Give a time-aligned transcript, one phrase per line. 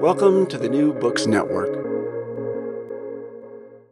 [0.00, 1.70] Welcome to the New Books Network.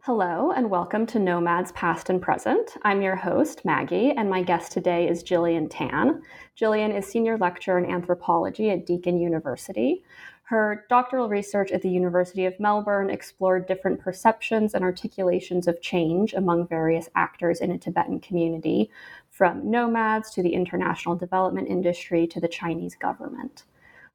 [0.01, 2.77] Hello, and welcome to Nomads Past and Present.
[2.83, 6.21] I'm your host, Maggie, and my guest today is Gillian Tan.
[6.55, 10.03] Gillian is Senior Lecturer in Anthropology at Deakin University.
[10.43, 16.33] Her doctoral research at the University of Melbourne explored different perceptions and articulations of change
[16.33, 18.91] among various actors in a Tibetan community,
[19.31, 23.63] from nomads to the international development industry to the Chinese government.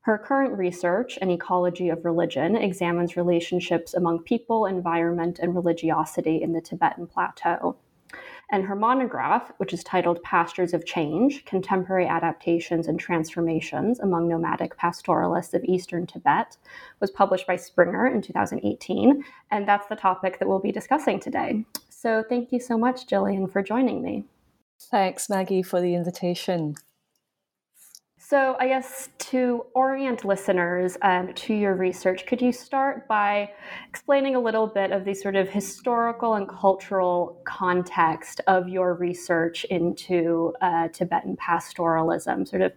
[0.03, 6.53] Her current research, An Ecology of Religion, examines relationships among people, environment, and religiosity in
[6.53, 7.77] the Tibetan Plateau.
[8.51, 14.77] And her monograph, which is titled Pastures of Change Contemporary Adaptations and Transformations Among Nomadic
[14.77, 16.56] Pastoralists of Eastern Tibet,
[16.99, 19.22] was published by Springer in 2018.
[19.50, 21.65] And that's the topic that we'll be discussing today.
[21.91, 24.25] So thank you so much, Gillian, for joining me.
[24.81, 26.75] Thanks, Maggie, for the invitation.
[28.31, 33.51] So, I guess to orient listeners um, to your research, could you start by
[33.89, 39.65] explaining a little bit of the sort of historical and cultural context of your research
[39.65, 42.47] into uh, Tibetan pastoralism?
[42.47, 42.73] Sort of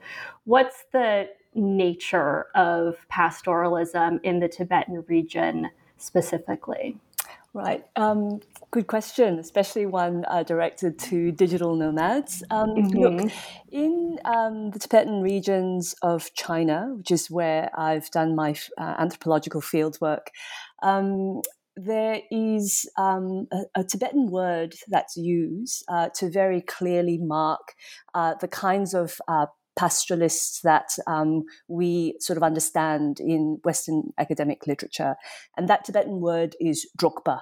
[0.46, 6.98] what's the nature of pastoralism in the Tibetan region specifically?
[7.56, 7.86] Right.
[7.96, 8.40] Um,
[8.72, 12.44] good question, especially one uh, directed to digital nomads.
[12.50, 12.98] Um, mm-hmm.
[12.98, 13.32] Look,
[13.72, 19.62] in um, the Tibetan regions of China, which is where I've done my uh, anthropological
[19.62, 20.30] fieldwork,
[20.82, 21.42] um,
[21.76, 27.74] there is um, a, a, Tibetan word that's used uh, to very clearly mark
[28.16, 34.68] uh, the kinds of uh, pastoralists that um, we sort of understand in Western academic
[34.68, 35.16] literature.
[35.58, 37.42] And that Tibetan word is drokpa.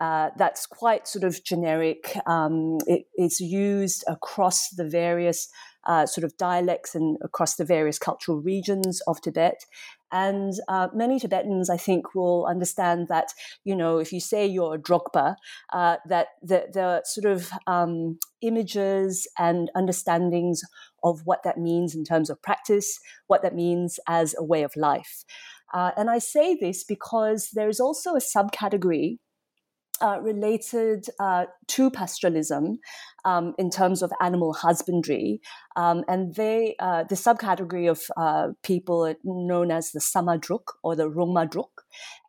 [0.00, 2.16] Uh, that's quite sort of generic.
[2.26, 5.48] Um, it, it's used across the various
[5.86, 9.64] uh, sort of dialects and across the various cultural regions of Tibet.
[10.12, 13.32] And uh, many Tibetans, I think, will understand that,
[13.64, 15.36] you know, if you say you're a Drokpa,
[15.72, 20.62] uh, that the, the, sort of um, images and understandings
[21.04, 24.74] of what that means in terms of practice, what that means as a way of
[24.76, 25.24] life.
[25.72, 29.18] Uh, and I say this because there is also a subcategory
[30.00, 32.78] uh, related uh, to pastoralism
[33.24, 35.40] um, in terms of animal husbandry,
[35.76, 41.08] um, and they uh, the subcategory of uh, people known as the Samadruk or the
[41.08, 41.68] Rongmadruk.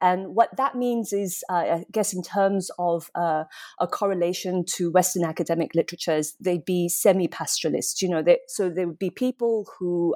[0.02, 3.44] And what that means is, uh, I guess, in terms of uh,
[3.80, 8.02] a correlation to Western academic literatures, they'd be semi-pastoralists.
[8.02, 10.16] You know, they, so there would be people who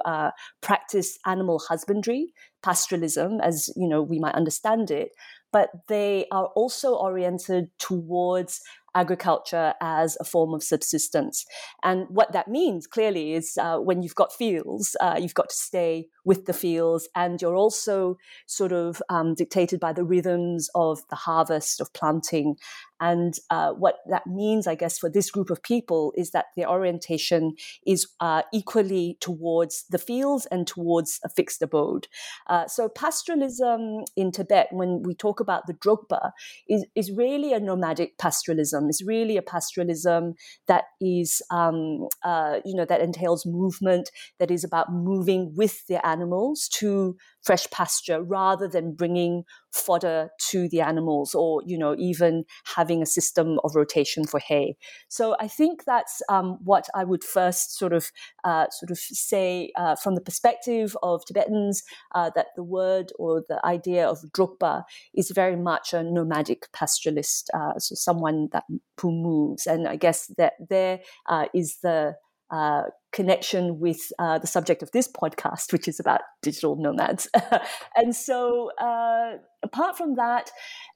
[0.60, 2.32] practice animal husbandry,
[2.64, 5.10] pastoralism, as you know we might understand it,
[5.54, 8.60] but they are also oriented towards
[8.96, 11.46] agriculture as a form of subsistence.
[11.84, 15.56] And what that means clearly is uh, when you've got fields, uh, you've got to
[15.56, 18.16] stay with the fields, and you're also
[18.46, 22.56] sort of um, dictated by the rhythms of the harvest, of planting.
[23.04, 26.70] And uh, what that means, I guess, for this group of people is that their
[26.70, 27.54] orientation
[27.86, 32.08] is uh, equally towards the fields and towards a fixed abode.
[32.46, 36.30] Uh, so, pastoralism in Tibet, when we talk about the Drokpa,
[36.66, 38.88] is, is really a nomadic pastoralism.
[38.88, 40.32] It's really a pastoralism
[40.66, 46.04] that is, um, uh, you know, that entails movement, that is about moving with the
[46.06, 52.44] animals to fresh pasture rather than bringing fodder to the animals or you know even
[52.76, 54.76] having a system of rotation for hay.
[55.08, 58.10] So i think that's um, what i would first sort of
[58.44, 61.82] uh, sort of say uh, from the perspective of tibetans
[62.14, 67.44] uh, that the word or the idea of drokpa is very much a nomadic pastoralist
[67.54, 68.64] uh, so someone that
[69.00, 69.66] who moves.
[69.66, 72.16] And i guess that there uh, is the
[72.54, 77.28] uh, connection with uh, the subject of this podcast, which is about digital nomads.
[77.96, 80.50] and so, uh, apart from that,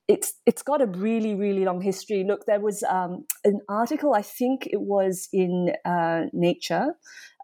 [0.06, 2.24] it's it's got a really really long history.
[2.24, 6.94] Look, there was um, an article, I think it was in uh, Nature.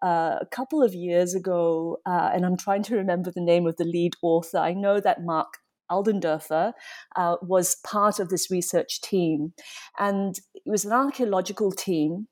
[0.03, 3.77] Uh, a couple of years ago, uh, and I'm trying to remember the name of
[3.79, 4.59] the lead author.
[4.59, 5.59] I know that Mark
[5.91, 6.73] Aldenderfer
[7.17, 9.55] uh, was part of this research team.
[9.99, 12.29] And it was an archaeological team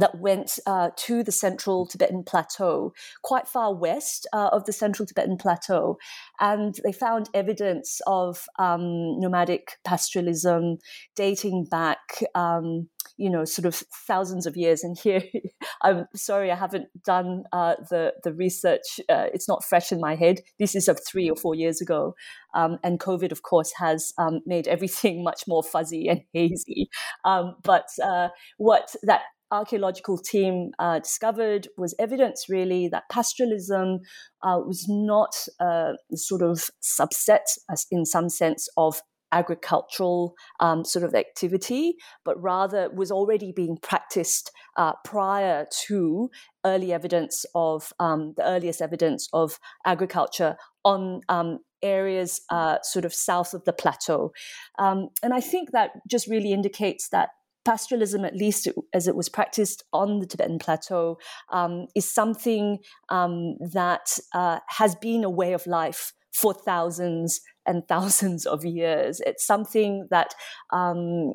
[0.00, 2.92] that went uh, to the central Tibetan plateau,
[3.22, 5.98] quite far west uh, of the central Tibetan plateau.
[6.40, 10.78] And they found evidence of um, nomadic pastoralism
[11.16, 12.22] dating back.
[12.34, 13.74] Um, you know, sort of
[14.06, 14.84] thousands of years.
[14.84, 15.22] And here,
[15.82, 19.00] I'm sorry, I haven't done uh, the the research.
[19.08, 20.40] Uh, it's not fresh in my head.
[20.58, 22.14] This is of three or four years ago,
[22.54, 26.88] um, and COVID, of course, has um, made everything much more fuzzy and hazy.
[27.24, 34.00] Um, but uh, what that archaeological team uh, discovered was evidence really that pastoralism
[34.42, 37.46] uh, was not a sort of subset
[37.90, 39.00] in some sense of
[39.32, 46.30] agricultural um, sort of activity, but rather was already being practiced uh, prior to
[46.64, 53.14] early evidence of um, the earliest evidence of agriculture on um, areas uh, sort of
[53.14, 54.32] south of the plateau.
[54.78, 57.30] Um, and I think that just really indicates that
[57.68, 61.18] pastoralism, at least as it was practiced on the Tibetan plateau,
[61.52, 62.78] um, is something
[63.10, 69.20] um, that uh, has been a way of life for thousands and thousands of years.
[69.26, 70.34] It's something that
[70.72, 71.34] um,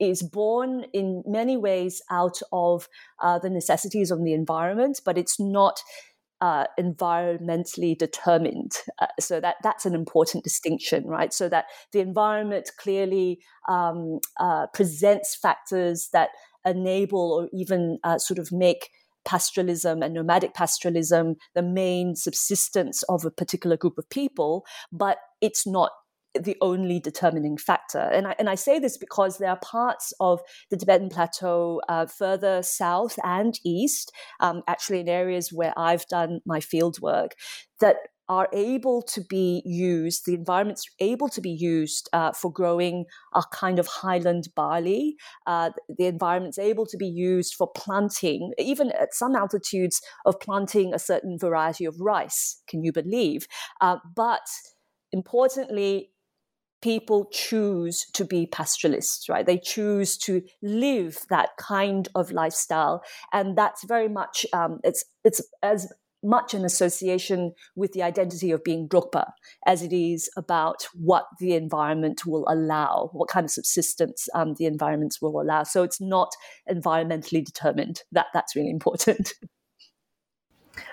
[0.00, 2.88] is born in many ways out of
[3.22, 5.80] uh, the necessities of the environment, but it's not
[6.44, 8.72] uh, environmentally determined.
[8.98, 11.32] Uh, so that that's an important distinction, right?
[11.32, 16.28] So that the environment clearly um, uh, presents factors that
[16.66, 18.90] enable or even uh, sort of make
[19.26, 25.66] pastoralism and nomadic pastoralism the main subsistence of a particular group of people, but it's
[25.66, 25.92] not
[26.40, 27.98] the only determining factor.
[27.98, 30.40] And I, and I say this because there are parts of
[30.70, 36.40] the Tibetan Plateau uh, further south and east, um, actually in areas where I've done
[36.46, 37.34] my field work,
[37.80, 37.96] that
[38.28, 43.04] are able to be used, the environment's able to be used uh, for growing
[43.34, 45.16] a kind of highland barley.
[45.46, 50.94] Uh, the environment's able to be used for planting, even at some altitudes, of planting
[50.94, 52.62] a certain variety of rice.
[52.66, 53.46] Can you believe?
[53.80, 54.46] Uh, but
[55.12, 56.10] importantly,
[56.84, 59.46] people choose to be pastoralists, right?
[59.46, 63.02] They choose to live that kind of lifestyle,
[63.32, 65.90] and that's very much um, it's it's as
[66.22, 69.30] much an association with the identity of being Drokpa
[69.66, 74.66] as it is about what the environment will allow, what kind of subsistence um, the
[74.66, 75.62] environments will allow.
[75.62, 76.32] So it's not
[76.70, 78.02] environmentally determined.
[78.12, 79.32] That that's really important.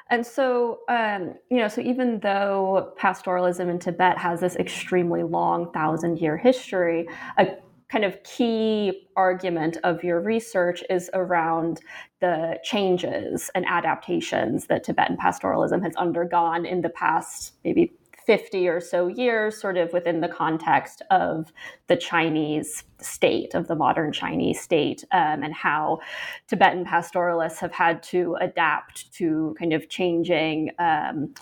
[0.09, 5.71] And so, um, you know, so even though pastoralism in Tibet has this extremely long
[5.71, 7.47] thousand year history, a
[7.91, 11.81] kind of key argument of your research is around
[12.21, 17.91] the changes and adaptations that Tibetan pastoralism has undergone in the past maybe
[18.31, 21.51] 50 or so years, sort of within the context of
[21.87, 25.99] the Chinese state, of the modern Chinese state, um, and how
[26.47, 30.71] Tibetan pastoralists have had to adapt to kind of changing.
[30.79, 31.33] Um,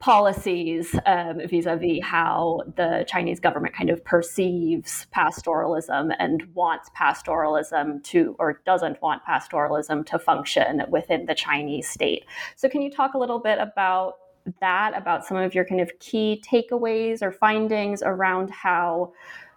[0.00, 8.36] policies um, vis-a-vis how the Chinese government kind of perceives pastoralism and wants pastoralism to
[8.38, 12.26] or doesn't want pastoralism to function within the Chinese state.
[12.56, 14.14] So can you talk a little bit about
[14.60, 19.12] that, about some of your kind of key takeaways or findings around how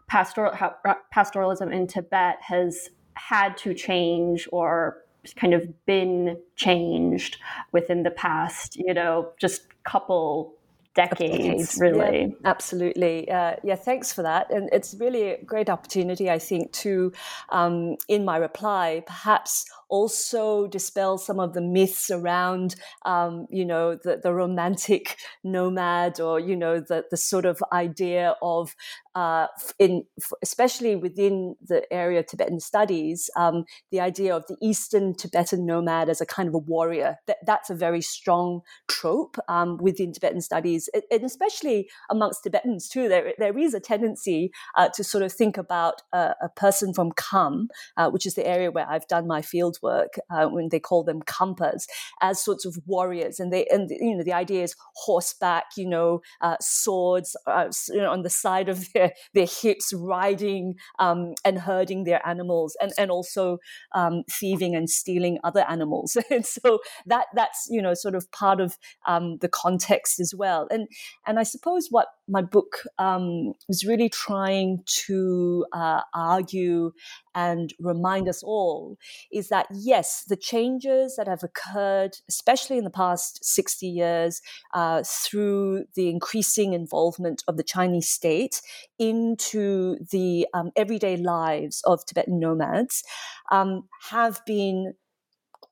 [0.08, 0.76] pastoral how
[1.14, 5.04] pastoralism in Tibet has had to change or
[5.36, 7.38] kind of been changed
[7.74, 10.54] within the past, you know, just couple
[10.96, 12.22] decades, really.
[12.22, 13.30] Yeah, absolutely.
[13.30, 14.52] Uh, yeah, thanks for that.
[14.52, 17.12] And it's really a great opportunity, I think, to,
[17.50, 22.76] um, in my reply, perhaps also dispel some of the myths around,
[23.06, 28.36] um, you know, the, the romantic nomad or, you know, the, the sort of idea
[28.42, 28.76] of,
[29.16, 29.48] uh,
[29.80, 30.04] in
[30.44, 36.10] especially within the area of Tibetan studies, um, the idea of the Eastern Tibetan nomad
[36.10, 37.18] as a kind of a warrior.
[37.28, 43.08] That, that's a very strong trope um, within Tibetan studies, and especially amongst Tibetans too.
[43.08, 47.12] There, there is a tendency uh, to sort of think about a, a person from
[47.14, 50.80] Kham, uh, which is the area where I've done my field work, uh, when they
[50.80, 51.86] call them Khampas,
[52.22, 56.22] as sorts of warriors, and they and you know the idea is horseback, you know,
[56.42, 57.70] uh, swords uh,
[58.10, 63.12] on the side of their their hips, riding um, and herding their animals, and and
[63.12, 63.58] also
[63.94, 66.18] um, thieving and stealing other animals.
[66.32, 70.68] and so that that's you know sort of part of um, the context as well.
[70.72, 70.88] And
[71.26, 76.92] and I suppose what my book um, was really trying to uh, argue
[77.38, 78.98] and remind us all
[79.32, 84.42] is that yes, the changes that have occurred, especially in the past 60 years,
[84.74, 88.60] uh, through the increasing involvement of the Chinese state
[88.98, 93.04] into the um, everyday lives of Tibetan nomads,
[93.52, 94.96] um, have been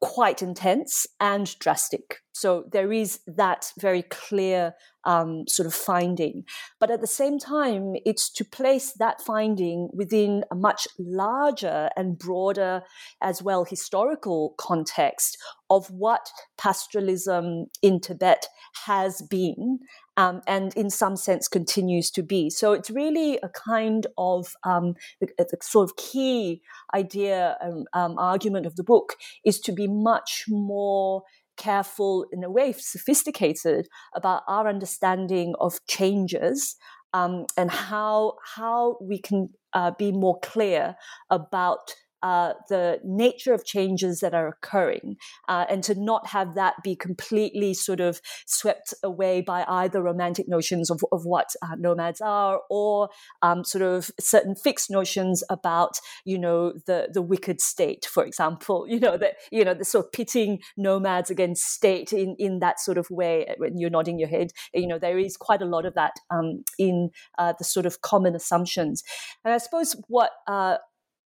[0.02, 2.22] quite intense and drastic.
[2.34, 4.74] So there is that very clear
[5.06, 6.44] um, sort of finding.
[6.80, 12.18] But at the same time, it's to place that finding within a much larger and
[12.18, 12.84] broader,
[13.22, 15.38] as well, historical context
[15.70, 18.48] of what pastoralism in Tibet
[18.86, 19.80] has been
[20.18, 22.50] um, and in some sense continues to be.
[22.50, 26.62] So it's really a kind of um, the, the, sort of key
[26.94, 31.24] idea and um, argument of the book is to be much more
[31.58, 36.76] careful, in a way, sophisticated about our understanding of changes
[37.14, 40.96] um, and how how we can uh, be more clear
[41.30, 41.96] about
[42.26, 45.16] uh, the nature of changes that are occurring
[45.48, 50.48] uh, and to not have that be completely sort of swept away by either romantic
[50.48, 53.10] notions of, of what uh, nomads are or
[53.44, 58.88] um, sort of certain fixed notions about you know the the wicked state for example.
[58.96, 62.80] You know that you know the sort of pitting nomads against state in in that
[62.80, 64.52] sort of way when you're nodding your head.
[64.74, 68.00] You know there is quite a lot of that um, in uh, the sort of
[68.02, 69.04] common assumptions.
[69.44, 70.78] And i suppose what uh,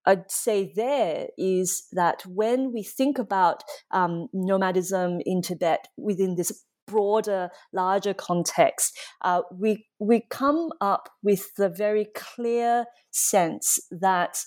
[0.06, 6.66] I'd say there is that when we think about um, nomadism in Tibet within this
[6.88, 14.38] broader, larger context, uh, we we come up with the very clear sense that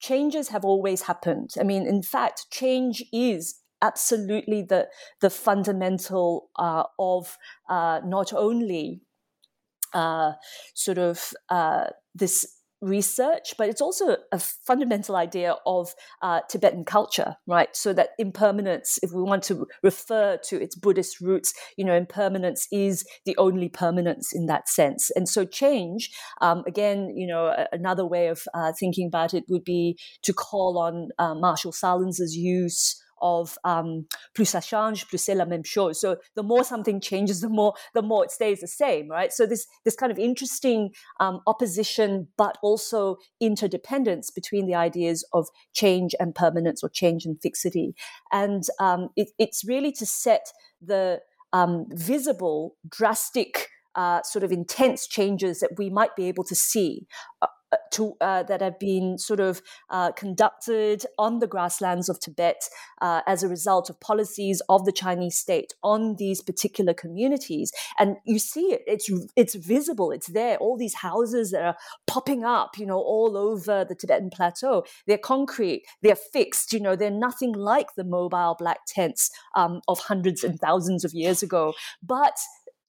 [0.00, 1.50] changes have always happened.
[1.58, 4.88] I mean, in fact, change is absolutely the
[5.20, 9.02] the fundamental uh, of uh, not only
[9.94, 10.32] uh,
[10.74, 17.36] sort of uh, this research, but it's also a fundamental idea of uh, Tibetan culture,
[17.46, 17.74] right?
[17.76, 22.66] So that impermanence, if we want to refer to its Buddhist roots, you know, impermanence
[22.72, 25.10] is the only permanence in that sense.
[25.14, 26.10] And so change,
[26.40, 30.78] um, again, you know, another way of uh, thinking about it would be to call
[30.78, 36.00] on uh, Marshall Sahlins' use of um, plus ça change, plus c'est la même chose.
[36.00, 39.32] So the more something changes, the more the more it stays the same, right?
[39.32, 45.48] So this this kind of interesting um, opposition, but also interdependence between the ideas of
[45.72, 47.94] change and permanence or change and fixity,
[48.32, 51.20] and um, it, it's really to set the
[51.52, 53.68] um, visible, drastic.
[53.96, 57.08] Uh, sort of intense changes that we might be able to see
[57.42, 57.48] uh,
[57.92, 62.68] to, uh, that have been sort of uh, conducted on the grasslands of Tibet
[63.00, 67.72] uh, as a result of policies of the Chinese state on these particular communities.
[67.98, 70.10] And you see it; it's it's visible.
[70.10, 70.56] It's there.
[70.58, 74.84] All these houses that are popping up, you know, all over the Tibetan plateau.
[75.06, 75.84] They're concrete.
[76.02, 76.72] They're fixed.
[76.72, 81.14] You know, they're nothing like the mobile black tents um, of hundreds and thousands of
[81.14, 81.74] years ago.
[82.02, 82.36] But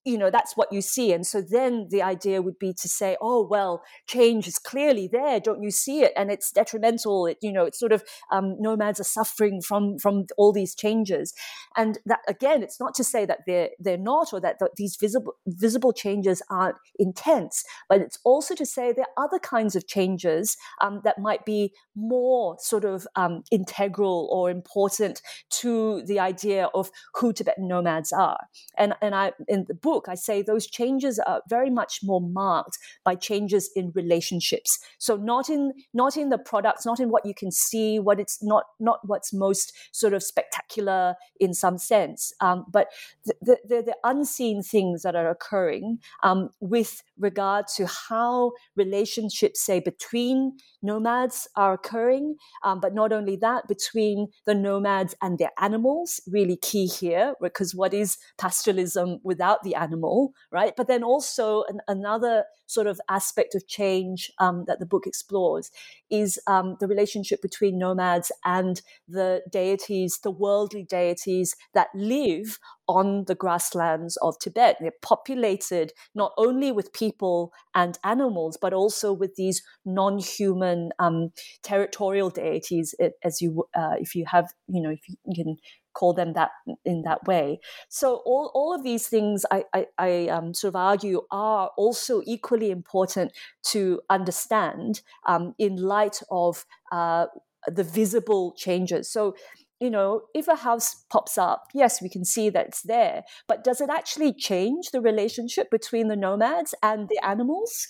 [0.05, 1.13] you know that's what you see.
[1.13, 5.39] And so then the idea would be to say oh well change is clearly there.
[5.39, 6.11] Don't you see it?
[6.15, 7.25] And it's detrimental.
[7.25, 11.33] It you know it's sort of um, nomads are suffering from from all these changes.
[11.75, 14.97] And that again it's not to say that they're they're not or that, that these
[14.99, 19.87] visible visible changes aren't intense but it's also to say there are other kinds of
[19.87, 26.69] changes um, that might be more sort of um, integral or important to the idea
[26.73, 28.39] of who tibetan nomads are.
[28.77, 32.21] And and i in the book book, I say those changes are very much more
[32.21, 34.79] marked by changes in relationships.
[34.97, 38.37] So not in not in the products, not in what you can see, what it's
[38.41, 42.87] not not what's most sort of spectacular in some sense, um, but
[43.25, 49.79] the, the, the, unseen things that are occurring um, with regard to how relationships, say,
[49.79, 56.19] between nomads are occurring, um, but not only that, between the nomads and their animals,
[56.27, 60.73] really key here, because what is pastoralism without the animal, right?
[60.75, 65.71] But then also an, another sort of aspect of change um, that the book explores
[66.09, 72.59] is um, the relationship between nomads and the deities, the worldly deities that live
[72.91, 74.77] on the grasslands of Tibet.
[74.79, 81.31] They're populated not only with people and animals, but also with these non-human um,
[81.63, 82.93] territorial deities.
[83.23, 85.57] As you, uh, if you have, you know, if you can
[85.93, 86.51] call them that
[86.85, 87.59] in that way.
[87.89, 92.21] So all, all of these things I, I, I um, sort of argue are also
[92.25, 93.33] equally important
[93.67, 97.25] to understand um, in light of uh,
[97.67, 99.11] the visible changes.
[99.11, 99.35] So
[99.81, 103.63] you know, if a house pops up, yes, we can see that it's there, but
[103.63, 107.87] does it actually change the relationship between the nomads and the animals?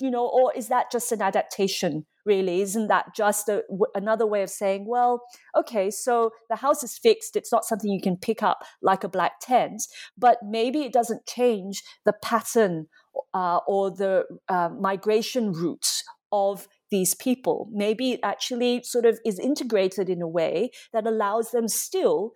[0.00, 2.06] You know, or is that just an adaptation?
[2.24, 3.62] Really, isn't that just a,
[3.94, 5.22] another way of saying, well,
[5.56, 9.08] okay, so the house is fixed; it's not something you can pick up like a
[9.08, 9.82] black tent,
[10.18, 12.86] but maybe it doesn't change the pattern
[13.32, 16.02] uh, or the uh, migration routes
[16.32, 17.68] of these people.
[17.72, 22.32] Maybe it actually sort of is integrated in a way that allows them still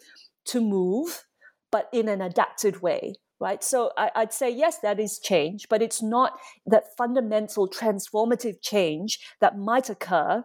[0.46, 1.24] to move,
[1.70, 3.14] but in an adapted way.
[3.38, 3.64] Right.
[3.64, 6.34] So I, would say, yes, that is change, but it's not
[6.66, 10.44] that fundamental transformative change that might occur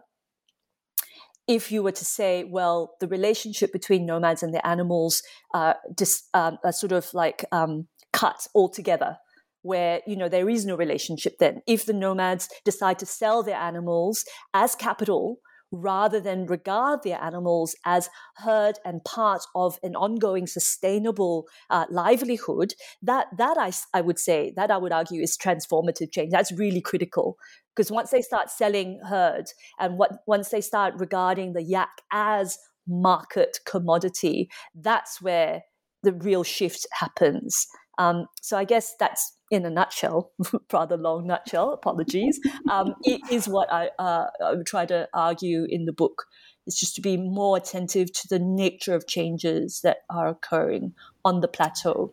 [1.46, 5.22] if you were to say, well, the relationship between nomads and the animals
[5.54, 9.18] uh, dis, um, are sort of like um, cut altogether
[9.66, 11.62] where you know there is no relationship then.
[11.66, 15.38] If the nomads decide to sell their animals as capital
[15.72, 22.74] rather than regard their animals as herd and part of an ongoing sustainable uh, livelihood
[23.02, 26.30] that that I, I would say that i would argue is transformative change.
[26.30, 27.36] That's really critical.
[27.74, 29.46] Because once they start selling herd
[29.78, 32.58] and what once they start regarding the yak as
[32.88, 35.62] market commodity that's where
[36.02, 37.66] the real shift happens.
[37.98, 40.32] Um, so I guess that's in a nutshell,
[40.72, 45.66] rather long nutshell, apologies, um, it is what I, uh, I would try to argue
[45.68, 46.24] in the book.
[46.66, 51.40] It's just to be more attentive to the nature of changes that are occurring on
[51.40, 52.12] the plateau.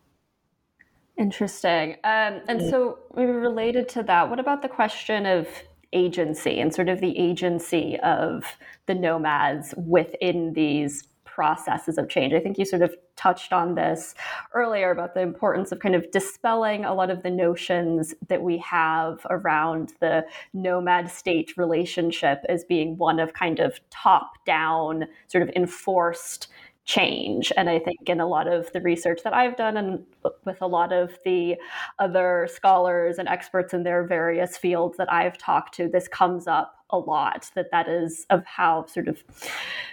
[1.18, 1.94] Interesting.
[2.04, 2.70] Um, and mm.
[2.70, 5.48] so, maybe related to that, what about the question of
[5.94, 12.34] agency and sort of the agency of the nomads within these processes of change.
[12.34, 14.14] I think you sort of touched on this
[14.54, 18.58] earlier about the importance of kind of dispelling a lot of the notions that we
[18.60, 25.42] have around the nomad state relationship as being one of kind of top down, sort
[25.42, 26.48] of enforced
[26.86, 27.52] change.
[27.56, 30.04] And I think in a lot of the research that I've done and
[30.44, 31.56] with a lot of the
[32.00, 36.76] other scholars and experts in their various fields that I've talked to, this comes up
[36.90, 39.24] a lot that that is of how sort of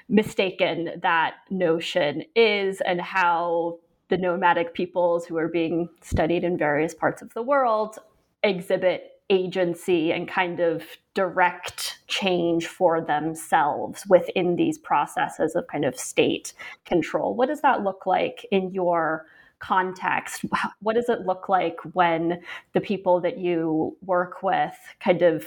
[0.09, 6.95] mistaken that notion is and how the nomadic peoples who are being studied in various
[6.95, 7.99] parts of the world
[8.43, 15.99] exhibit agency and kind of direct change for themselves within these processes of kind of
[15.99, 16.53] state
[16.85, 17.35] control.
[17.35, 19.27] What does that look like in your
[19.61, 20.45] context?
[20.83, 25.47] What does it look like when the people that you work with kind of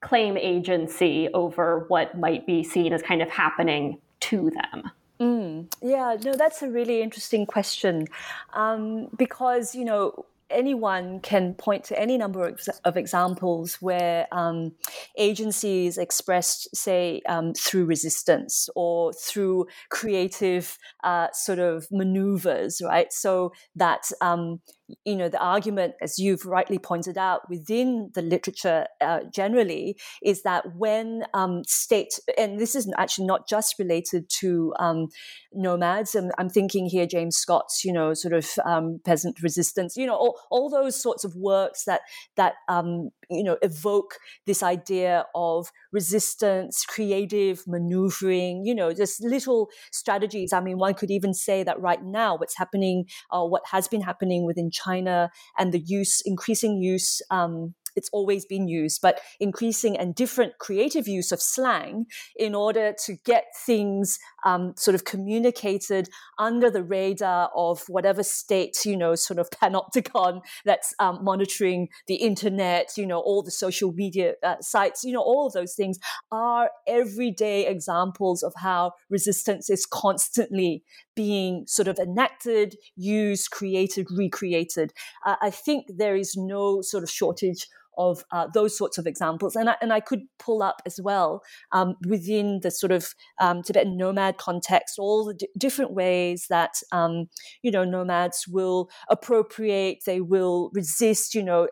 [0.00, 4.90] claim agency over what might be seen as kind of happening to them?
[5.20, 8.06] Mm, yeah, no, that's a really interesting question
[8.52, 14.72] um, because, you know, anyone can point to any number of, of examples where um,
[15.16, 23.12] agencies expressed, say, um, through resistance or through creative uh, sort of maneuvers, right?
[23.12, 24.60] So that um,
[25.04, 30.42] you know the argument as you've rightly pointed out within the literature uh, generally is
[30.42, 35.08] that when um, state and this is actually not just related to um,
[35.52, 40.06] nomads and i'm thinking here james scott's you know sort of um, peasant resistance you
[40.06, 42.02] know all, all those sorts of works that
[42.36, 44.14] that um, you know evoke
[44.46, 50.52] this idea of resistance creative maneuvering you know just little strategies.
[50.52, 53.88] I mean one could even say that right now what's happening or uh, what has
[53.88, 59.20] been happening within china and the use increasing use um, it's always been used, but
[59.40, 62.06] increasing and different creative use of slang
[62.36, 66.08] in order to get things um, sort of communicated
[66.38, 72.14] under the radar of whatever state, you know, sort of panopticon that's um, monitoring the
[72.14, 75.98] internet, you know, all the social media uh, sites, you know, all of those things
[76.32, 80.82] are everyday examples of how resistance is constantly
[81.14, 84.92] being sort of enacted, used, created, recreated.
[85.26, 87.66] Uh, I think there is no sort of shortage
[87.98, 89.56] of uh, those sorts of examples.
[89.56, 93.62] And I, and I could pull up as well um, within the sort of um,
[93.62, 97.26] Tibetan nomad context all the d- different ways that, um,
[97.62, 101.68] you know, nomads will appropriate, they will resist, you know,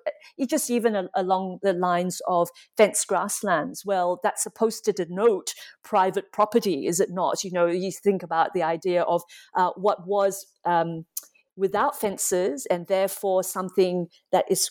[0.48, 3.84] just even a- along the lines of fenced grasslands.
[3.84, 7.44] Well, that's supposed to denote private property, is it not?
[7.44, 9.22] You know, you think about the idea of
[9.54, 11.06] uh, what was um,
[11.56, 14.70] without fences and therefore something that is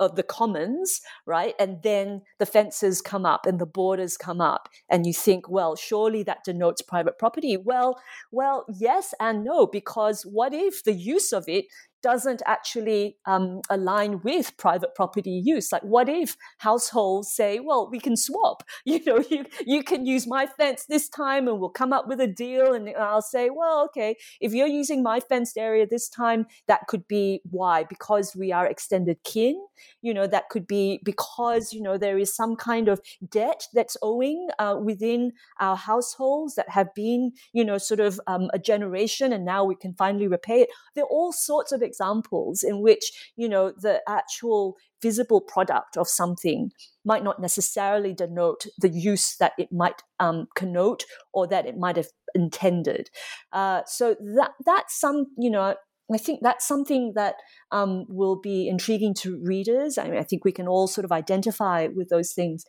[0.00, 1.54] of the commons, right?
[1.58, 5.76] And then the fences come up and the borders come up, and you think, well,
[5.76, 7.56] surely that denotes private property.
[7.56, 11.66] Well, well, yes and no, because what if the use of it
[12.04, 15.72] doesn't actually um, align with private property use.
[15.72, 18.62] Like, what if households say, "Well, we can swap.
[18.84, 22.20] You know, you you can use my fence this time, and we'll come up with
[22.20, 26.46] a deal." And I'll say, "Well, okay, if you're using my fenced area this time,
[26.68, 29.56] that could be why because we are extended kin.
[30.02, 33.96] You know, that could be because you know there is some kind of debt that's
[34.02, 39.32] owing uh, within our households that have been you know sort of um, a generation,
[39.32, 40.68] and now we can finally repay it.
[40.94, 46.08] There are all sorts of examples in which you know the actual visible product of
[46.08, 46.70] something
[47.04, 51.96] might not necessarily denote the use that it might um, connote or that it might
[51.96, 53.10] have intended.
[53.52, 55.74] Uh, so that that's some you know
[56.12, 57.36] I think that's something that
[57.70, 59.96] um, will be intriguing to readers.
[59.96, 62.64] I mean, I think we can all sort of identify with those things.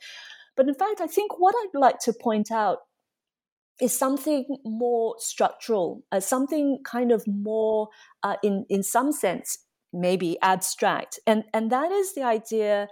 [0.55, 2.79] But in fact, I think what I'd like to point out
[3.81, 7.89] is something more structural, uh, something kind of more,
[8.23, 9.59] uh, in in some sense,
[9.93, 12.87] maybe abstract, and and that is the idea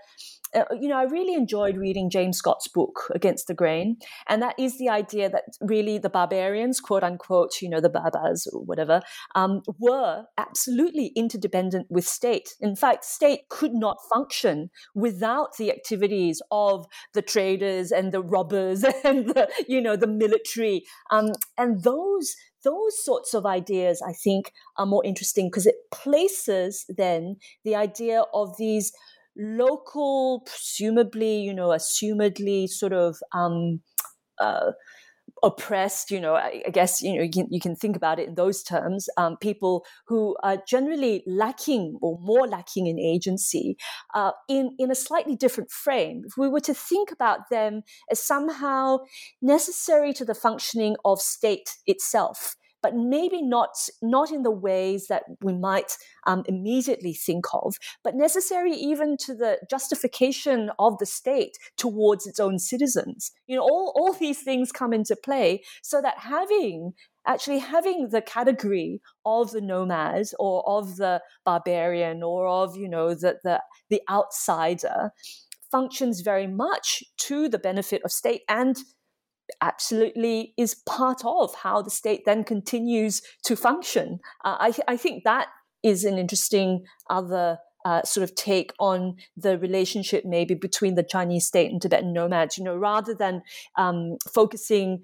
[0.56, 3.98] uh, you know, I really enjoyed reading James Scott's book, Against the Grain.
[4.28, 8.48] And that is the idea that really the barbarians, quote unquote, you know, the Barbars
[8.52, 9.02] or whatever,
[9.36, 12.56] um, were absolutely interdependent with state.
[12.60, 18.84] In fact, state could not function without the activities of the traders and the robbers
[19.04, 20.84] and the, you know, the military.
[21.12, 26.86] Um, and those those sorts of ideas, I think, are more interesting because it places
[26.88, 28.94] then the idea of these
[29.38, 33.82] local, presumably, you know, assumedly sort of um,
[34.40, 34.72] uh,
[35.42, 38.30] oppressed, you know, I, I, guess, you know, you can, you can think about it
[38.30, 43.76] in those terms, um, people who are generally lacking or more lacking in agency
[44.14, 46.22] uh, in, in a slightly different frame.
[46.26, 49.00] If we were to think about them as somehow
[49.42, 53.70] necessary to the functioning of state itself, but maybe not
[54.02, 59.34] not in the ways that we might um, immediately think of, but necessary even to
[59.34, 63.32] the justification of the state towards its own citizens.
[63.48, 66.94] You know, all, all these things come into play so that having
[67.26, 73.14] actually having the category of the nomad or of the barbarian or of you know
[73.14, 75.12] the the, the outsider
[75.72, 78.78] functions very much to the benefit of state and
[79.62, 84.20] absolutely is part of how the state then continues to function.
[84.44, 85.48] Uh, I, I think that
[85.84, 91.48] is an interesting other uh, sort of take on the relationship maybe between the Chinese
[91.48, 92.58] state and Tibetan nomads.
[92.58, 93.42] You know, rather than
[93.78, 95.04] um, focusing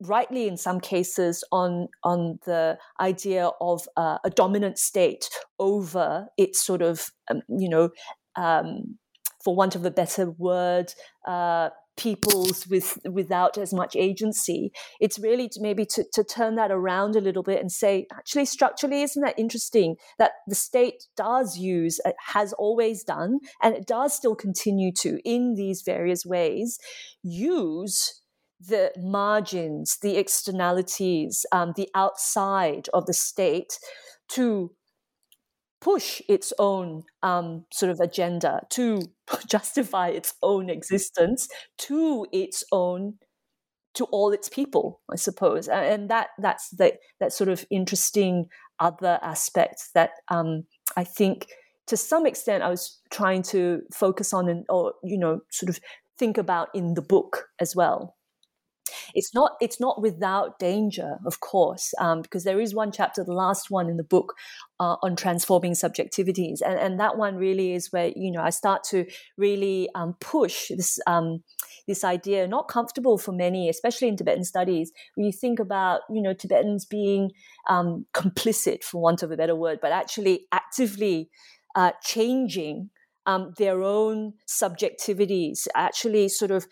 [0.00, 5.28] rightly in some cases on on the idea of uh, a dominant state
[5.58, 7.90] over its sort of um, you know
[8.36, 8.98] um,
[9.42, 10.92] for want of a better word,
[11.26, 14.72] uh, peoples with without as much agency.
[15.00, 18.46] It's really to maybe to, to turn that around a little bit and say, actually,
[18.46, 24.14] structurally, isn't that interesting that the state does use, has always done, and it does
[24.14, 26.78] still continue to in these various ways
[27.22, 28.22] use
[28.58, 33.78] the margins, the externalities, um, the outside of the state
[34.28, 34.70] to
[35.80, 39.02] push its own um, sort of agenda to
[39.46, 43.14] justify its own existence to its own
[43.94, 45.68] to all its people i suppose.
[45.68, 48.46] And that that's the that sort of interesting
[48.78, 50.64] other aspect that um,
[50.96, 51.48] i think
[51.86, 55.80] to some extent i was trying to focus on and or you know sort of
[56.18, 58.16] think about in the book as well
[59.14, 63.32] it's not it's not without danger, of course, um, because there is one chapter, the
[63.32, 64.34] last one in the book,
[64.78, 68.84] uh, on transforming subjectivities, and and that one really is where you know I start
[68.90, 71.42] to really um, push this um,
[71.86, 76.22] this idea, not comfortable for many, especially in Tibetan studies, when you think about you
[76.22, 77.30] know Tibetans being
[77.68, 81.30] um, complicit, for want of a better word, but actually actively
[81.74, 82.90] uh, changing
[83.26, 86.66] um, their own subjectivities, actually sort of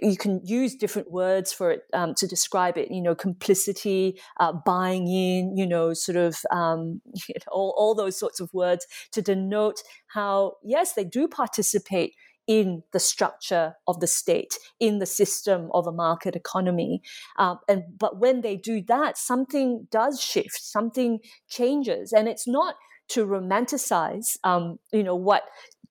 [0.00, 2.90] you can use different words for it um, to describe it.
[2.90, 5.56] You know, complicity, uh, buying in.
[5.56, 9.82] You know, sort of um, you know, all, all those sorts of words to denote
[10.08, 12.14] how yes, they do participate
[12.46, 17.02] in the structure of the state, in the system of a market economy.
[17.38, 22.74] Um, and but when they do that, something does shift, something changes, and it's not
[23.08, 25.42] to romanticize, um, you know, what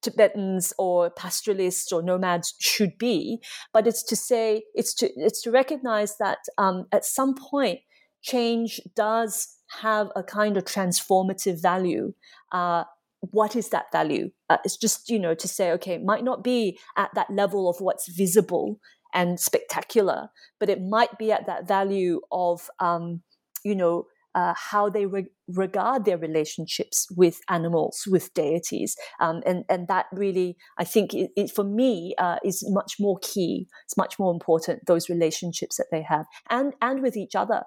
[0.02, 3.42] Tibetans or pastoralists or nomads should be,
[3.74, 7.80] but it's to say it's to it's to recognize that um, at some point
[8.22, 12.14] change does have a kind of transformative value.
[12.52, 12.84] Uh,
[13.20, 14.32] what is that value?
[14.50, 17.70] Uh, it's just you know to say okay, it might not be at that level
[17.70, 18.80] of what's visible
[19.14, 23.22] and spectacular, but it might be at that value of um,
[23.64, 29.66] you know uh, how they re- regard their relationships with animals, with deities, um, and
[29.70, 33.68] and that really, I think, it, it, for me, uh, is much more key.
[33.86, 37.64] It's much more important those relationships that they have, and and with each other.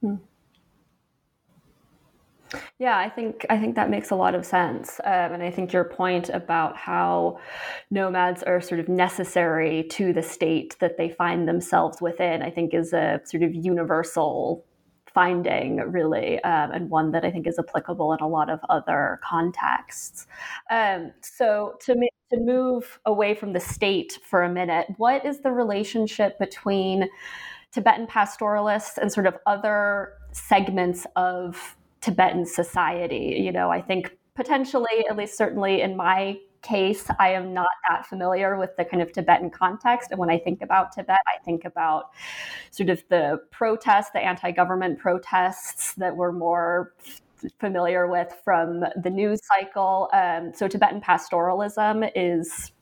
[0.00, 0.16] Hmm.
[2.78, 5.72] Yeah, I think I think that makes a lot of sense, um, and I think
[5.72, 7.40] your point about how
[7.90, 12.72] nomads are sort of necessary to the state that they find themselves within, I think,
[12.72, 14.64] is a sort of universal
[15.18, 19.18] finding, really, um, and one that I think is applicable in a lot of other
[19.20, 20.28] contexts.
[20.70, 21.96] Um, so, to,
[22.30, 27.08] to move away from the state for a minute, what is the relationship between
[27.72, 33.40] Tibetan pastoralists and sort of other segments of Tibetan society?
[33.40, 38.06] You know, I think potentially, at least certainly in my case, I am not that
[38.06, 40.10] familiar with the kind of Tibetan context.
[40.10, 42.10] And when I think about Tibet, I think about
[42.70, 46.94] sort of the protests, the anti government protests that we're more
[47.60, 50.08] familiar with from the news cycle.
[50.12, 52.72] Um, so, Tibetan pastoralism is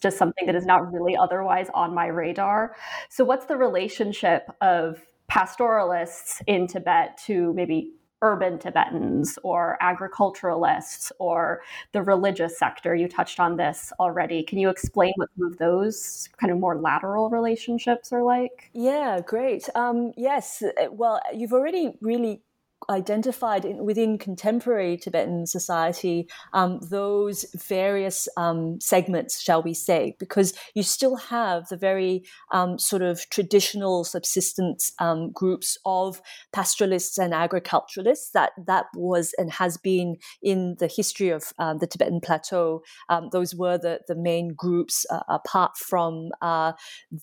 [0.00, 2.76] just something that is not really otherwise on my radar.
[3.08, 11.62] So, what's the relationship of pastoralists in Tibet to maybe urban Tibetans or agriculturalists or
[11.92, 12.94] the religious sector.
[12.94, 14.42] You touched on this already.
[14.42, 18.70] Can you explain what some of those kind of more lateral relationships are like?
[18.72, 19.68] Yeah, great.
[19.74, 20.62] Um, yes.
[20.90, 22.42] Well, you've already really
[22.90, 30.54] identified in, within contemporary Tibetan society um, those various um, segments, shall we say, because
[30.74, 37.34] you still have the very um, sort of traditional subsistence um, groups of pastoralists and
[37.34, 42.82] agriculturalists that that was and has been in the history of um, the Tibetan plateau.
[43.08, 46.72] Um, those were the, the main groups, uh, apart from uh,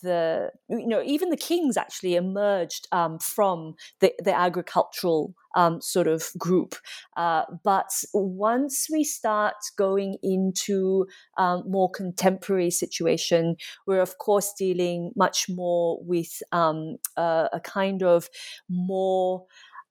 [0.02, 2.88] the you know even the kings actually emerged
[3.22, 6.76] from the, the agricultural um, sort of group.
[7.18, 13.56] Uh, but once we start going into um, more contemporary situation,
[13.88, 18.30] we're of course dealing much more with um, a, a, kind of
[18.70, 19.46] more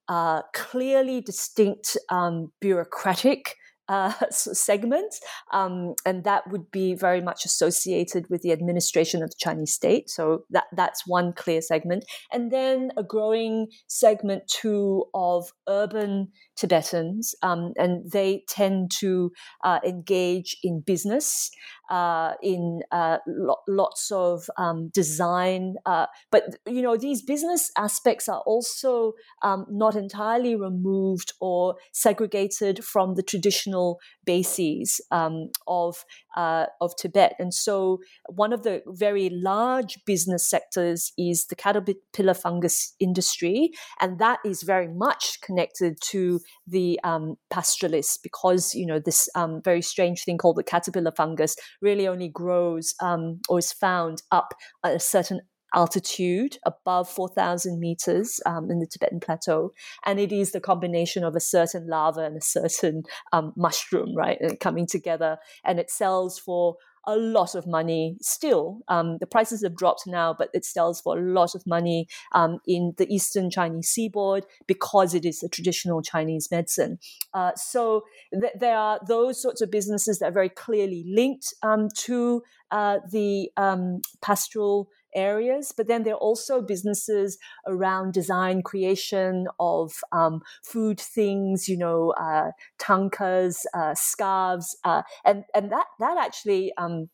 [0.09, 3.57] uh, clearly distinct um, bureaucratic
[3.89, 5.15] uh, segment,
[5.53, 10.11] um, and that would be very much associated with the administration of the Chinese state.
[10.11, 17.35] So that that's one clear segment, and then a growing segment too of urban Tibetans,
[17.43, 19.33] um, and they tend to
[19.65, 21.51] uh, engage in business,
[21.91, 25.75] uh, in uh, lo- lots of um, design.
[25.85, 29.13] Uh, but you know, these business aspects are also
[29.43, 36.05] um, not entirely removed or segregated from the traditional bases um, of
[36.37, 37.35] uh, of Tibet.
[37.39, 44.19] And so, one of the very large business sectors is the caterpillar fungus industry, and
[44.19, 49.83] that is very much connected to the um, pastoralists because you know this um, very
[49.83, 54.55] strange thing called the caterpillar fungus really only grows um, or is found up
[54.85, 55.41] at a certain
[55.75, 59.73] altitude above 4,000 meters um, in the Tibetan plateau.
[60.07, 63.03] And it is the combination of a certain larva and a certain
[63.33, 65.39] um, mushroom, right, coming together.
[65.65, 68.81] And it sells for a lot of money still.
[68.89, 72.59] Um, the prices have dropped now, but it sells for a lot of money um,
[72.67, 76.99] in the eastern Chinese seaboard because it is a traditional Chinese medicine.
[77.33, 81.89] Uh, so th- there are those sorts of businesses that are very clearly linked um,
[81.97, 89.47] to uh, the um, pastoral areas, but then there are also businesses around design creation
[89.59, 96.17] of um, food things, you know, uh, tankas, uh, scarves, uh, and and that that
[96.19, 97.09] actually um,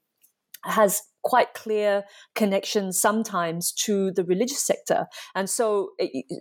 [0.65, 5.07] has quite clear connections sometimes to the religious sector.
[5.35, 5.91] And so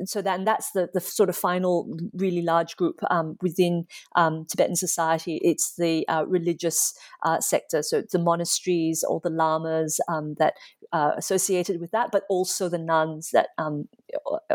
[0.06, 4.76] so then that's the, the sort of final really large group um, within um, tibetan
[4.76, 5.40] society.
[5.44, 6.94] It's the uh, religious
[7.24, 7.82] uh, sector.
[7.82, 10.54] So the monasteries or the lamas um, that
[10.92, 13.88] uh, associated with that but also the nuns that um,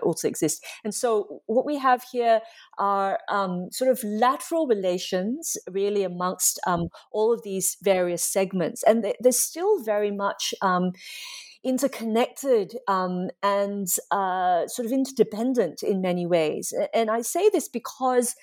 [0.03, 0.65] also exist.
[0.85, 2.41] And so what we have here
[2.79, 8.83] are um, sort of lateral relations really amongst um, all of these various segments.
[8.83, 10.93] And there's still very much um,
[11.65, 16.75] interconnected um, and uh, sort of interdependent in many ways.
[16.93, 18.35] And I say this because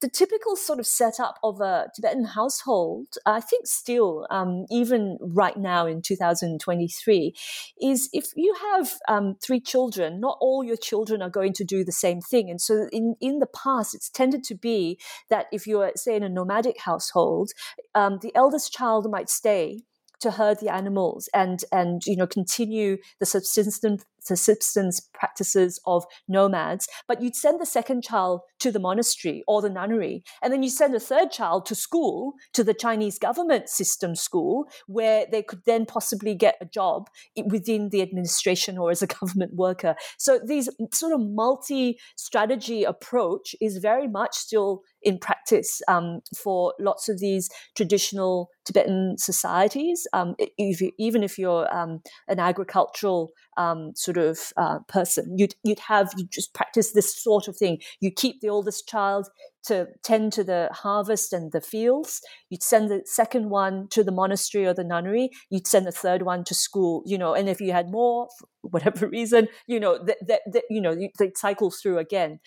[0.00, 5.56] the typical sort of setup of a Tibetan household, I think still, um, even right
[5.56, 7.34] now in 2023,
[7.82, 11.84] is if you have um, three children, not all your children are going to do
[11.84, 12.48] the same thing.
[12.48, 16.22] And so in, in the past, it's tended to be that if you're, say, in
[16.22, 17.50] a nomadic household,
[17.94, 19.80] um, the eldest child might stay
[20.20, 26.04] to herd the animals and and you know continue the subsistence the subsistence practices of
[26.28, 30.62] nomads but you'd send the second child to the monastery or the nunnery and then
[30.62, 35.42] you send a third child to school to the chinese government system school where they
[35.42, 37.08] could then possibly get a job
[37.46, 43.54] within the administration or as a government worker so these sort of multi strategy approach
[43.60, 50.06] is very much still in practice um, for lots of these traditional Tibetan societies.
[50.12, 55.54] Um, if you, even if you're um, an agricultural um, sort of uh, person, you'd
[55.62, 57.78] you'd have you just practice this sort of thing.
[58.00, 59.28] You keep the oldest child
[59.66, 62.22] to tend to the harvest and the fields.
[62.48, 65.28] You'd send the second one to the monastery or the nunnery.
[65.50, 67.02] You'd send the third one to school.
[67.04, 70.80] You know, and if you had more, for whatever reason, you know that that you
[70.80, 72.40] know they cycle through again.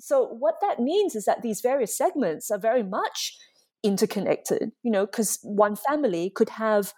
[0.00, 3.36] So what that means is that these various segments are very much
[3.84, 6.92] interconnected, you know, because one family could have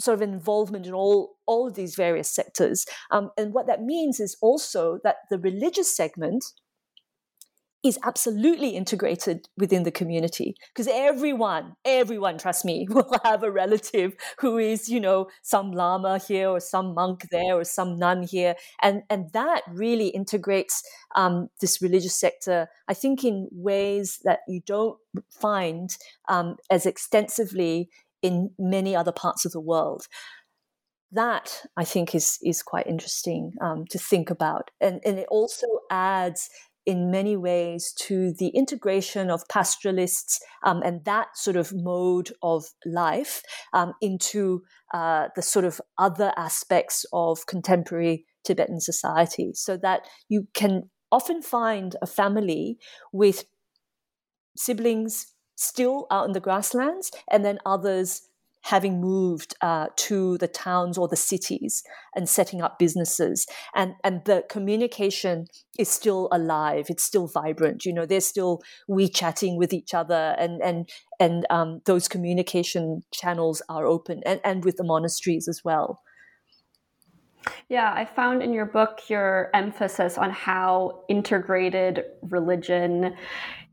[0.00, 2.86] sort of involvement in all all of these various sectors.
[3.10, 6.44] Um, and what that means is also that the religious segment
[7.82, 14.14] is absolutely integrated within the community because everyone, everyone, trust me, will have a relative
[14.38, 18.54] who is, you know, some lama here or some monk there or some nun here,
[18.82, 20.82] and and that really integrates
[21.16, 22.68] um, this religious sector.
[22.88, 24.98] I think in ways that you don't
[25.30, 25.90] find
[26.28, 27.88] um, as extensively
[28.22, 30.06] in many other parts of the world.
[31.12, 35.66] That I think is is quite interesting um, to think about, and and it also
[35.90, 36.48] adds
[36.86, 42.64] in many ways to the integration of pastoralists um, and that sort of mode of
[42.86, 43.42] life
[43.74, 44.62] um, into
[44.94, 51.42] uh, the sort of other aspects of contemporary Tibetan society, so that you can often
[51.42, 52.78] find a family
[53.12, 53.44] with
[54.56, 55.26] siblings
[55.60, 58.22] still out in the grasslands and then others
[58.62, 61.82] having moved uh, to the towns or the cities
[62.14, 63.46] and setting up businesses.
[63.74, 65.46] And and the communication
[65.78, 66.86] is still alive.
[66.88, 67.84] It's still vibrant.
[67.84, 73.02] You know they're still we chatting with each other and and and um, those communication
[73.12, 76.02] channels are open and, and with the monasteries as well.
[77.68, 83.14] Yeah, I found in your book your emphasis on how integrated religion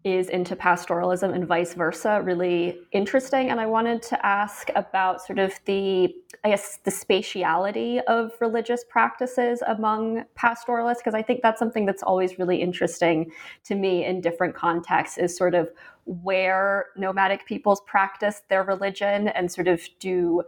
[0.04, 3.50] is into pastoralism and vice versa really interesting.
[3.50, 8.84] And i wanted to ask about sort of the i guess the spatiality of religious
[8.90, 13.32] practices among pastoralists because i think that's something that's always really interesting
[13.64, 15.70] to me in different contexts is sort of
[16.06, 20.42] where nomadic peoples practice their religion and sort of do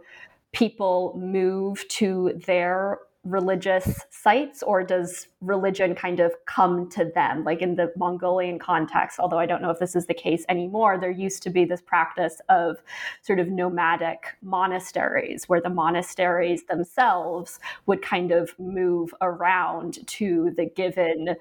[0.52, 7.60] people move to their religious sites or does religion kind of come to them like
[7.60, 11.10] in the mongolian context although i don't know if this is the case anymore there
[11.10, 12.78] used to be this practice of
[13.20, 20.64] sort of nomadic monasteries where the monasteries themselves would kind of move around to the
[20.64, 21.36] given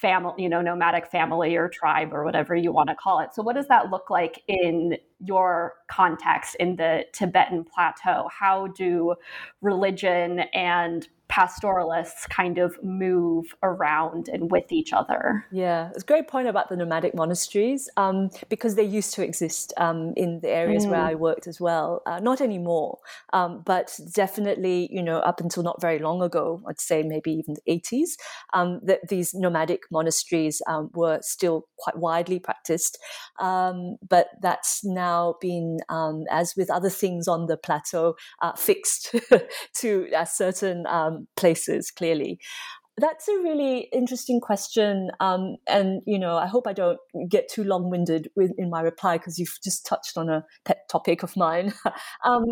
[0.00, 3.34] family, you know, nomadic family or tribe or whatever you want to call it.
[3.34, 8.28] So, what does that look like in your context in the Tibetan plateau?
[8.30, 9.14] How do
[9.60, 15.46] religion and pastoralists kind of move around and with each other.
[15.52, 19.72] Yeah, it's a great point about the nomadic monasteries um, because they used to exist
[19.76, 20.90] um, in the areas mm.
[20.90, 22.02] where I worked as well.
[22.04, 22.98] Uh, not anymore,
[23.32, 27.54] um, but definitely, you know, up until not very long ago, I'd say maybe even
[27.54, 28.10] the 80s,
[28.52, 32.98] um, that these nomadic monasteries um, were still quite widely practiced.
[33.38, 38.52] Um, but that's now now been, um, as with other things on the plateau, uh,
[38.54, 39.14] fixed
[39.76, 42.38] to uh, certain um, places, clearly.
[42.96, 46.98] That's a really interesting question, um, and you know, I hope I don't
[47.30, 51.36] get too long-winded in my reply because you've just touched on a pet topic of
[51.36, 51.72] mine.
[52.24, 52.44] um,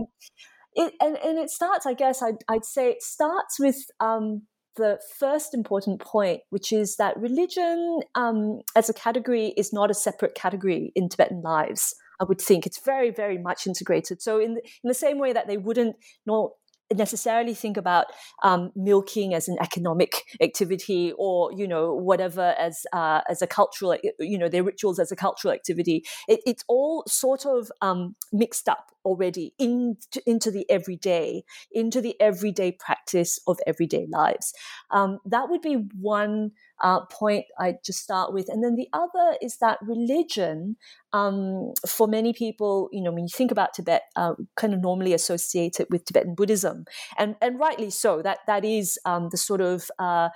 [0.74, 4.42] it, and, and it starts, I guess, I'd, I'd say it starts with um,
[4.76, 9.94] the first important point, which is that religion um, as a category is not a
[9.94, 11.94] separate category in Tibetan lives.
[12.20, 14.20] I would think it's very, very much integrated.
[14.22, 15.96] So, in the, in the same way that they wouldn't
[16.26, 16.50] not
[16.94, 18.06] necessarily think about
[18.42, 23.96] um, milking as an economic activity or you know whatever as uh, as a cultural
[24.18, 28.68] you know their rituals as a cultural activity it, it's all sort of um, mixed
[28.68, 31.42] up already into, into the everyday
[31.72, 34.54] into the everyday practice of everyday lives
[34.90, 36.50] um, that would be one
[36.82, 38.48] uh, point I just start with.
[38.48, 40.76] And then the other is that religion,
[41.12, 45.12] um, for many people, you know, when you think about Tibet, uh, kind of normally
[45.14, 46.84] associated with Tibetan Buddhism,
[47.18, 48.22] and and rightly so.
[48.22, 50.28] That that is um, the sort of uh,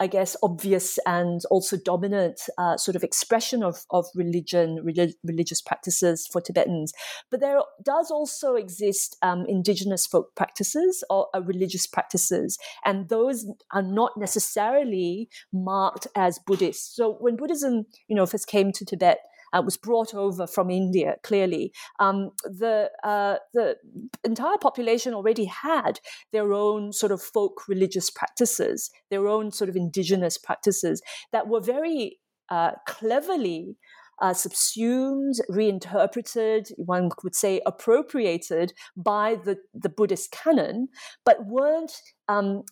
[0.00, 5.60] I guess, obvious and also dominant uh, sort of expression of, of religion, relig- religious
[5.60, 6.92] practices for Tibetans.
[7.30, 13.46] But there does also exist um, indigenous folk practices or uh, religious practices, and those
[13.72, 16.96] are not necessarily marked as Buddhist.
[16.96, 19.18] So when Buddhism, you know, first came to Tibet,
[19.52, 21.16] uh, was brought over from India.
[21.22, 23.76] Clearly, um, the uh, the
[24.24, 26.00] entire population already had
[26.32, 31.60] their own sort of folk religious practices, their own sort of indigenous practices that were
[31.60, 33.76] very uh, cleverly
[34.20, 40.88] uh, subsumed, reinterpreted, one would say appropriated by the, the Buddhist canon,
[41.24, 41.92] but weren't
[42.28, 42.62] um,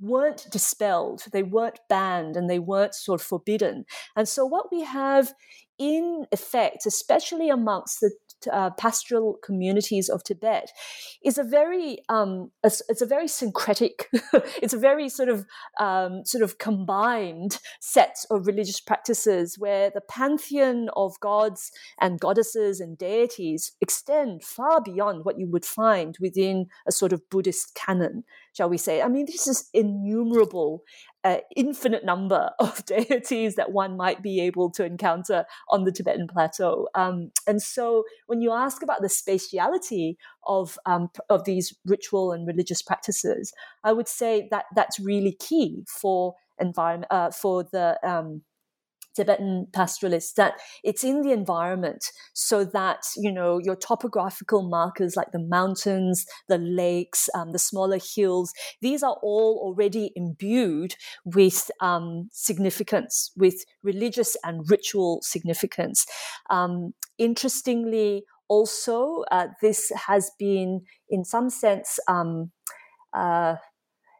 [0.00, 3.84] weren't dispelled, they weren't banned, and they weren't sort of forbidden.
[4.14, 5.34] And so, what we have
[5.78, 8.10] in effect, especially amongst the
[8.52, 10.70] uh, pastoral communities of Tibet,
[11.24, 14.08] is a very um, it's, it's, a very syncretic,
[14.62, 15.46] it's a very sort of
[15.80, 22.80] um, sort of combined set of religious practices where the pantheon of gods and goddesses
[22.80, 28.24] and deities extend far beyond what you would find within a sort of Buddhist canon,
[28.56, 29.02] shall we say?
[29.02, 30.82] I mean, this is innumerable
[31.24, 36.28] uh, infinite number of deities that one might be able to encounter on the Tibetan
[36.28, 36.88] plateau.
[36.94, 42.46] Um, and so, when you ask about the spatiality of um, of these ritual and
[42.46, 43.52] religious practices,
[43.84, 48.42] I would say that that's really key for environment uh, for the um,
[49.16, 50.54] Tibetan pastoralists that
[50.84, 52.04] it's in the environment
[52.34, 57.98] so that, you know, your topographical markers like the mountains, the lakes, um, the smaller
[57.98, 60.94] hills, these are all already imbued
[61.24, 66.06] with um, significance, with religious and ritual significance.
[66.50, 72.52] Um, interestingly, also, uh, this has been, in some sense, um,
[73.12, 73.56] uh,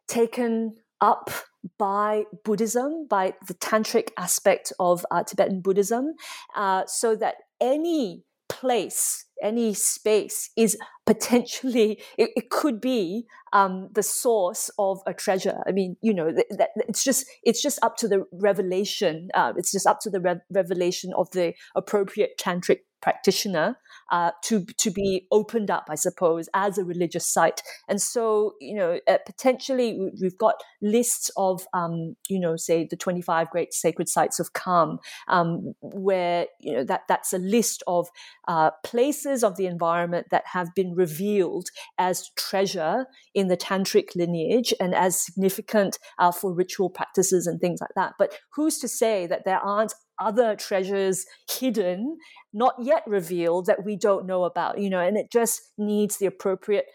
[0.08, 1.30] taken up
[1.78, 6.14] by Buddhism, by the tantric aspect of uh, Tibetan Buddhism,
[6.54, 14.02] uh, so that any place, any space is potentially, it, it could be um, the
[14.02, 15.58] source of a treasure.
[15.66, 19.28] I mean, you know, that, it's just it's just up to the revelation.
[19.34, 23.78] Uh, it's just up to the re- revelation of the appropriate tantric practitioner
[24.10, 27.62] uh, to to be opened up, I suppose, as a religious site.
[27.88, 32.96] And so, you know, uh, potentially we've got lists of, um, you know, say the
[32.96, 34.98] twenty five great sacred sites of Kham,
[35.28, 38.08] um, where you know that that's a list of
[38.48, 44.72] uh, places of the environment that have been revealed as treasure in the tantric lineage
[44.80, 48.14] and as significant uh, for ritual practices and things like that.
[48.18, 52.16] But who's to say that there aren't other treasures hidden,
[52.52, 56.26] not yet revealed that we don't know about, you know, and it just needs the
[56.26, 56.86] appropriate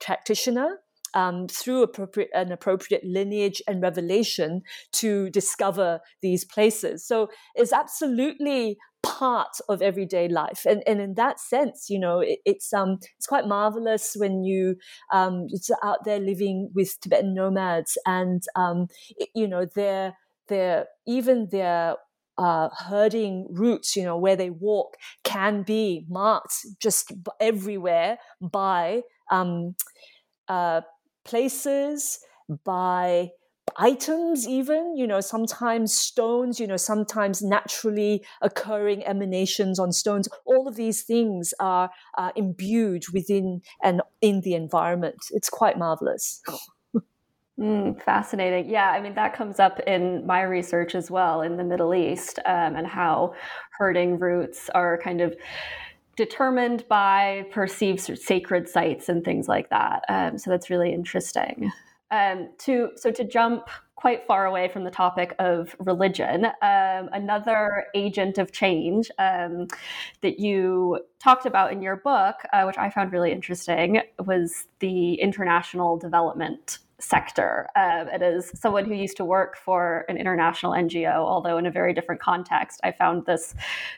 [0.00, 0.78] practitioner
[1.14, 4.60] um, through appropriate an appropriate lineage and revelation
[4.92, 7.06] to discover these places.
[7.06, 12.40] So it's absolutely part of everyday life, and and in that sense, you know, it,
[12.44, 14.76] it's um it's quite marvelous when you
[15.12, 20.14] um it's out there living with Tibetan nomads, and um it, you know they're
[20.48, 21.96] they're even their
[22.38, 29.74] uh, herding routes, you know, where they walk can be marked just everywhere by um,
[30.48, 30.80] uh,
[31.24, 32.18] places,
[32.64, 33.30] by
[33.78, 40.28] items even you know sometimes stones you know sometimes naturally occurring emanations on stones.
[40.46, 45.16] All of these things are uh, imbued within and in the environment.
[45.32, 46.40] It's quite marvelous
[47.58, 48.68] Mm, fascinating.
[48.68, 52.38] Yeah, I mean, that comes up in my research as well in the Middle East
[52.44, 53.34] um, and how
[53.78, 55.34] herding routes are kind of
[56.16, 60.02] determined by perceived sacred sites and things like that.
[60.08, 61.72] Um, so that's really interesting.
[62.10, 67.86] Um, to so to jump quite far away from the topic of religion, um, another
[67.94, 69.66] agent of change um,
[70.20, 75.14] that you talked about in your book, uh, which I found really interesting, was the
[75.14, 77.68] international development sector.
[77.76, 81.70] Uh, it is someone who used to work for an international NGO, although in a
[81.70, 82.80] very different context.
[82.82, 83.54] I found this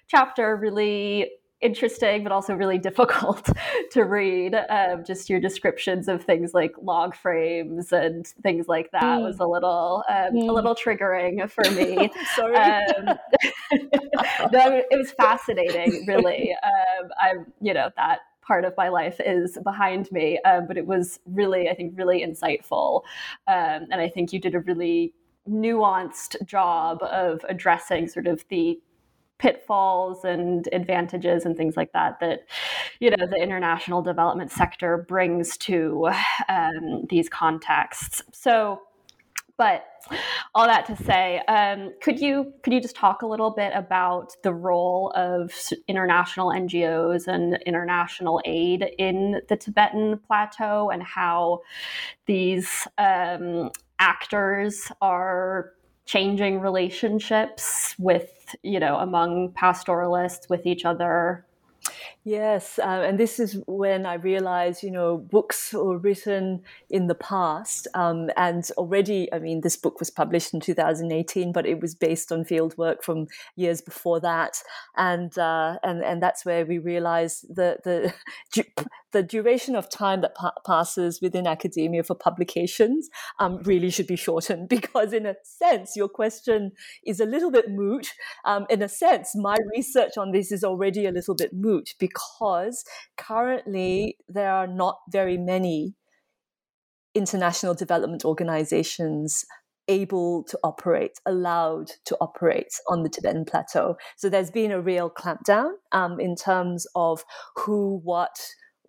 [0.08, 1.30] chapter really
[1.60, 3.50] interesting but also really difficult
[3.90, 9.02] to read um, just your descriptions of things like log frames and things like that
[9.02, 9.24] mm.
[9.24, 10.48] was a little um, mm.
[10.48, 13.18] a little triggering for me sorry um,
[14.52, 19.56] no, it was fascinating really um, i'm you know that part of my life is
[19.62, 23.02] behind me um, but it was really i think really insightful.
[23.46, 25.14] Um, and i think you did a really
[25.48, 28.80] nuanced job of addressing sort of the
[29.38, 32.40] pitfalls and advantages and things like that that
[32.98, 36.10] you know the international development sector brings to
[36.48, 38.20] um, these contexts.
[38.32, 38.80] So
[39.58, 39.84] but
[40.54, 44.34] all that to say um, could you could you just talk a little bit about
[44.42, 45.52] the role of
[45.88, 51.60] international ngos and international aid in the tibetan plateau and how
[52.26, 55.72] these um, actors are
[56.06, 61.44] changing relationships with you know among pastoralists with each other
[62.24, 67.14] Yes, uh, and this is when I realized, you know, books were written in the
[67.14, 71.94] past, um, and already, I mean, this book was published in 2018, but it was
[71.94, 74.62] based on field work from years before that,
[74.96, 78.12] and uh, and and that's where we realized the the
[79.12, 84.16] the duration of time that pa- passes within academia for publications um, really should be
[84.16, 86.72] shortened because, in a sense, your question
[87.04, 88.12] is a little bit moot.
[88.44, 92.84] Um, in a sense, my research on this is already a little bit moot because
[93.16, 95.94] currently there are not very many
[97.14, 99.44] international development organizations
[99.88, 103.96] able to operate, allowed to operate on the Tibetan plateau.
[104.16, 107.24] So there's been a real clampdown um, in terms of
[107.56, 108.38] who, what,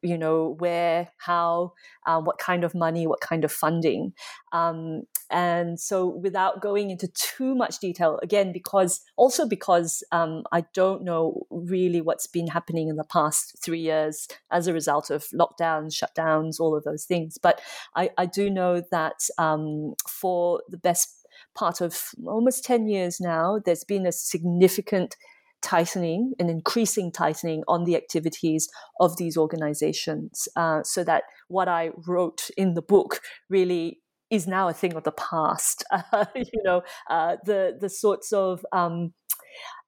[0.01, 1.73] you know where how
[2.05, 4.13] uh, what kind of money what kind of funding.
[4.51, 10.63] Um, and so without going into too much detail again because also because um, i
[10.73, 15.25] don't know really what's been happening in the past three years as a result of
[15.33, 17.61] lockdowns shutdowns all of those things but
[17.95, 23.59] i, I do know that um, for the best part of almost 10 years now
[23.65, 25.15] there's been a significant
[25.61, 31.91] tightening and increasing tightening on the activities of these organizations uh, so that what I
[32.07, 33.99] wrote in the book really
[34.29, 35.83] is now a thing of the past.
[35.91, 39.13] Uh, you know, uh, the the sorts of um,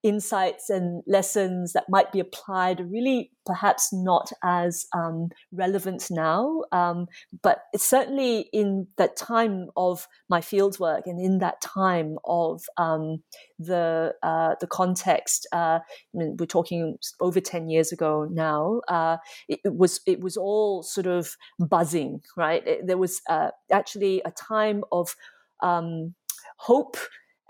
[0.04, 6.64] insights and lessons that might be applied really perhaps not as um, relevant now.
[6.72, 7.08] Um,
[7.42, 13.24] but it's certainly in that time of my fieldwork and in that time of um,
[13.60, 18.82] the uh, the context, uh, I mean, we're talking over ten years ago now.
[18.88, 22.66] Uh, it, it, was it was all sort of buzzing, right?
[22.66, 25.16] It, there was uh, actually a time of
[25.62, 26.16] um,
[26.58, 26.98] hope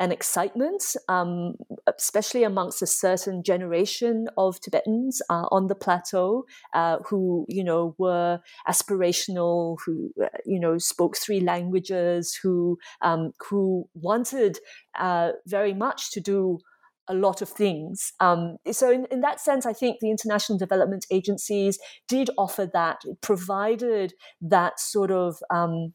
[0.01, 1.53] and excitement, um,
[1.85, 7.93] especially amongst a certain generation of Tibetans uh, on the plateau uh, who, you know,
[7.99, 14.57] were aspirational, who, uh, you know, spoke three languages, who, um, who wanted
[14.97, 16.57] uh, very much to do
[17.07, 18.11] a lot of things.
[18.19, 21.77] Um, so, in, in, that sense, I think the international development agencies
[22.07, 25.93] did offer that, provided that sort of um,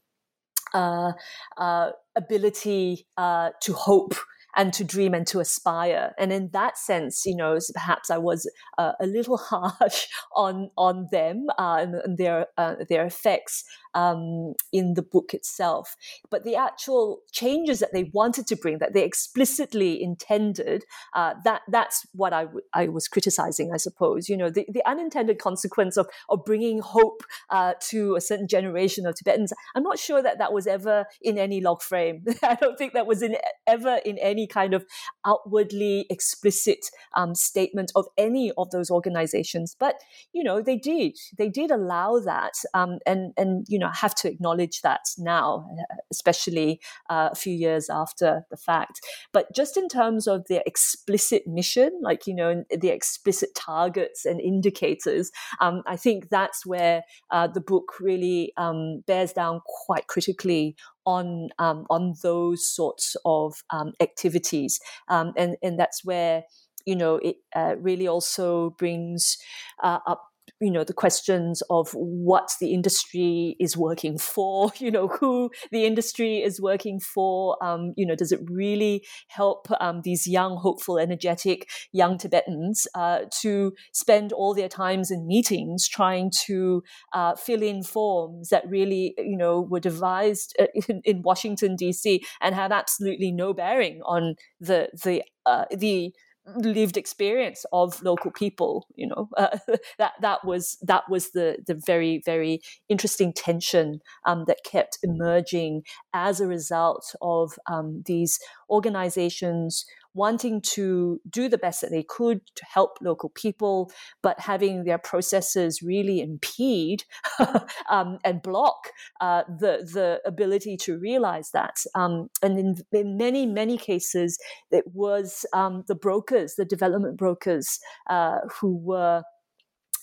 [2.15, 4.15] ability uh, to hope
[4.57, 6.13] and to dream and to aspire.
[6.17, 11.07] And in that sense, you know, perhaps I was uh, a little harsh on on
[11.11, 15.95] them uh, and, and, their uh, their effects um, in the book itself.
[16.29, 20.85] But the actual changes that they wanted to bring, that they explicitly intended,
[21.15, 24.27] uh, that that's what I, w- I was criticizing, I suppose.
[24.27, 29.05] You know, the, the unintended consequence of of bringing hope uh, to a certain generation
[29.05, 29.53] of Tibetans.
[29.75, 32.23] I'm not sure that that was ever in any log frame.
[32.43, 33.37] I don't think that was in
[33.67, 34.85] ever in any kind of
[35.25, 36.85] outwardly explicit
[37.15, 39.75] um, statement of any of those organizations.
[39.79, 39.95] But
[40.33, 41.17] you know, they did.
[41.37, 45.67] They did allow that, um, and and you know, have to acknowledge that now,
[46.11, 46.79] especially
[47.09, 49.01] uh, a few years after the fact.
[49.31, 54.39] But just in terms of their explicit mission, like you know, the explicit targets and
[54.39, 60.75] indicators, um, I think that's where uh, the book really um, bears down quite critically
[61.07, 66.43] on um, on those sorts of um, activities, um, and and that's where
[66.85, 69.37] you know, it uh, really also brings
[69.83, 70.23] uh, up
[70.59, 75.85] you know the questions of what the industry is working for you know who the
[75.85, 80.97] industry is working for um, you know does it really help um, these young hopeful
[80.97, 86.83] energetic young tibetans uh, to spend all their times in meetings trying to
[87.13, 92.23] uh, fill in forms that really you know were devised uh, in, in washington d.c
[92.41, 96.13] and had absolutely no bearing on the the uh, the
[96.55, 99.29] lived experience of local people you know?
[99.37, 99.57] Uh,
[99.99, 105.83] that that was that was the the very very interesting tension um, that kept emerging
[106.13, 108.39] as a result of um, these
[108.69, 109.85] organizations
[110.17, 113.91] wanting to do the best that they could to help local people,
[114.21, 117.03] but having their processes really impede
[117.89, 118.89] um, and block
[119.21, 121.77] uh, the the ability to realize that.
[121.95, 124.37] Um, and in, in many many cases,
[124.71, 129.23] it was um, the brokers, the development brokers, uh, who were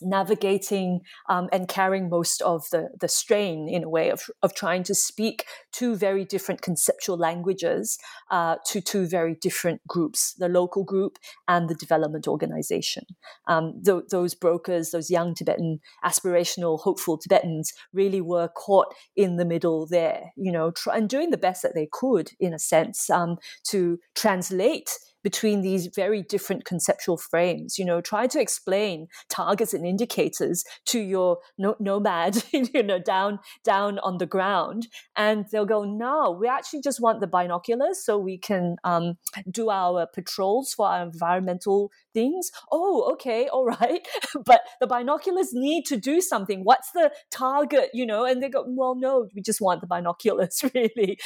[0.04, 4.82] navigating um, and carrying most of the, the strain in a way of, of trying
[4.84, 7.98] to speak two very different conceptual languages
[8.30, 13.04] uh, to two very different groups the local group and the development organization.
[13.46, 19.44] Um, th- those brokers, those young Tibetan, aspirational, hopeful Tibetans, really were caught in the
[19.44, 23.10] middle there, you know, try- and doing the best that they could, in a sense,
[23.10, 24.90] um, to translate
[25.24, 27.78] between these very different conceptual frames.
[27.78, 33.40] You know, try to explain targets and indicators to your no- nomad, you know, down
[33.64, 38.18] down on the ground, and they'll go, "No, we actually just want the binoculars so
[38.18, 39.14] we can um,
[39.50, 44.06] do our patrols for our environmental things." Oh, okay, all right,
[44.44, 46.60] but the binoculars need to do something.
[46.64, 47.90] What's the target?
[47.94, 51.18] You know, and they go, "Well, no, we just want the binoculars." Really,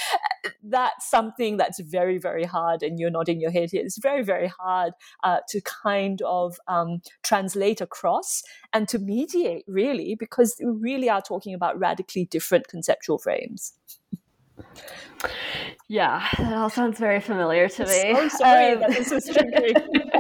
[0.63, 4.49] that's something that's very very hard, and you're nodding your head here it's very, very
[4.49, 4.93] hard
[5.25, 11.23] uh, to kind of um, translate across and to mediate, really, because we really are
[11.23, 13.73] talking about radically different conceptual frames.
[15.89, 18.15] Yeah, that all sounds very familiar to me.
[18.15, 20.13] So sorry um, that this is triggering.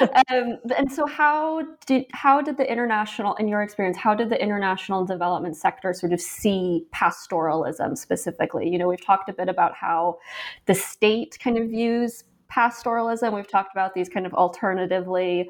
[0.00, 4.40] um, and so, how did how did the international, in your experience, how did the
[4.40, 8.68] international development sector sort of see pastoralism specifically?
[8.68, 10.18] You know, we've talked a bit about how
[10.66, 13.34] the state kind of views pastoralism.
[13.34, 15.48] We've talked about these kind of alternatively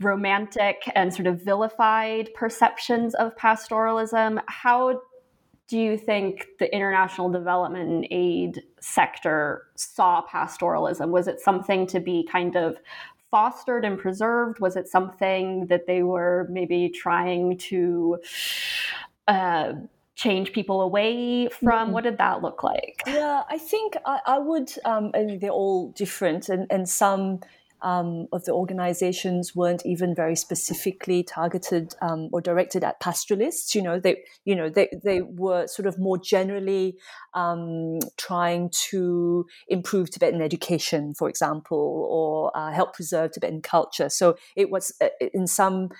[0.00, 4.40] romantic and sort of vilified perceptions of pastoralism.
[4.46, 5.02] How
[5.68, 11.10] do you think the international development and aid sector saw pastoralism?
[11.10, 12.78] Was it something to be kind of
[13.30, 14.60] fostered and preserved?
[14.60, 18.18] Was it something that they were maybe trying to
[19.28, 19.72] uh,
[20.14, 21.68] change people away from?
[21.68, 21.92] Mm-hmm.
[21.92, 23.02] What did that look like?
[23.06, 27.40] Yeah, I think I, I would, um, I mean, they're all different, and, and some
[27.82, 33.74] um, of the organizations weren't even very specifically targeted um, or directed at pastoralists.
[33.74, 36.96] You know, they you know they they were sort of more generally
[37.34, 44.08] um, trying to improve Tibetan education, for example, or uh, help preserve Tibetan culture.
[44.08, 45.90] So it was uh, in some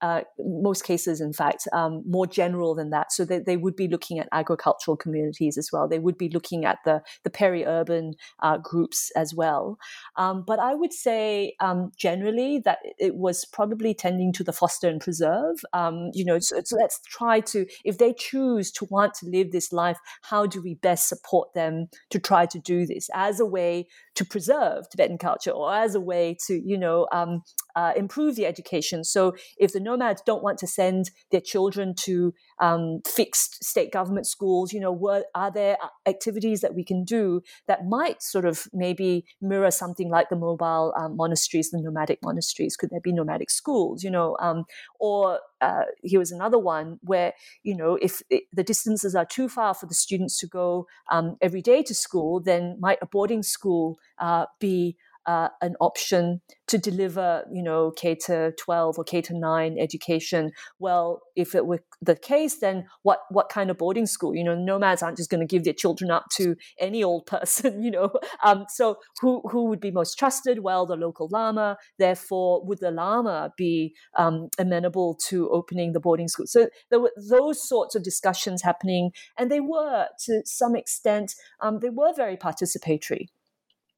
[0.00, 3.12] uh, most cases, in fact, um, more general than that.
[3.12, 5.88] So they, they would be looking at agricultural communities as well.
[5.88, 9.78] They would be looking at the, the peri-urban uh, groups as well.
[10.16, 14.88] Um, but I would say um, generally that it was probably tending to the foster
[14.88, 15.56] and preserve.
[15.72, 19.52] Um, you know, so, so let's try to, if they choose to want to live
[19.52, 23.46] this life, how do we best support them to try to do this as a
[23.46, 23.86] way
[24.16, 27.42] to preserve Tibetan culture or as a way to, you know, um,
[27.76, 29.04] uh, improve the education.
[29.04, 34.26] So if the nomads don't want to send their children to um, fixed state government
[34.26, 35.76] schools, you know, what are there
[36.06, 40.94] activities that we can do that might sort of maybe mirror something like the mobile
[40.96, 42.76] um, monasteries, the nomadic monasteries?
[42.76, 44.64] Could there be nomadic schools, you know, um,
[45.00, 47.32] or uh, here was another one where
[47.62, 51.36] you know if it, the distances are too far for the students to go um,
[51.40, 54.96] every day to school, then might a boarding school uh, be
[55.26, 60.50] uh, an option to deliver, you know, K to 12 or K to 9 education.
[60.78, 64.34] Well, if it were the case, then what, what kind of boarding school?
[64.34, 67.82] You know, nomads aren't just going to give their children up to any old person,
[67.82, 68.10] you know.
[68.44, 70.60] Um, so who, who would be most trusted?
[70.62, 71.76] Well, the local Lama.
[71.98, 76.46] Therefore, would the Lama be um, amenable to opening the boarding school?
[76.46, 81.80] So there were those sorts of discussions happening, and they were, to some extent, um,
[81.80, 83.26] they were very participatory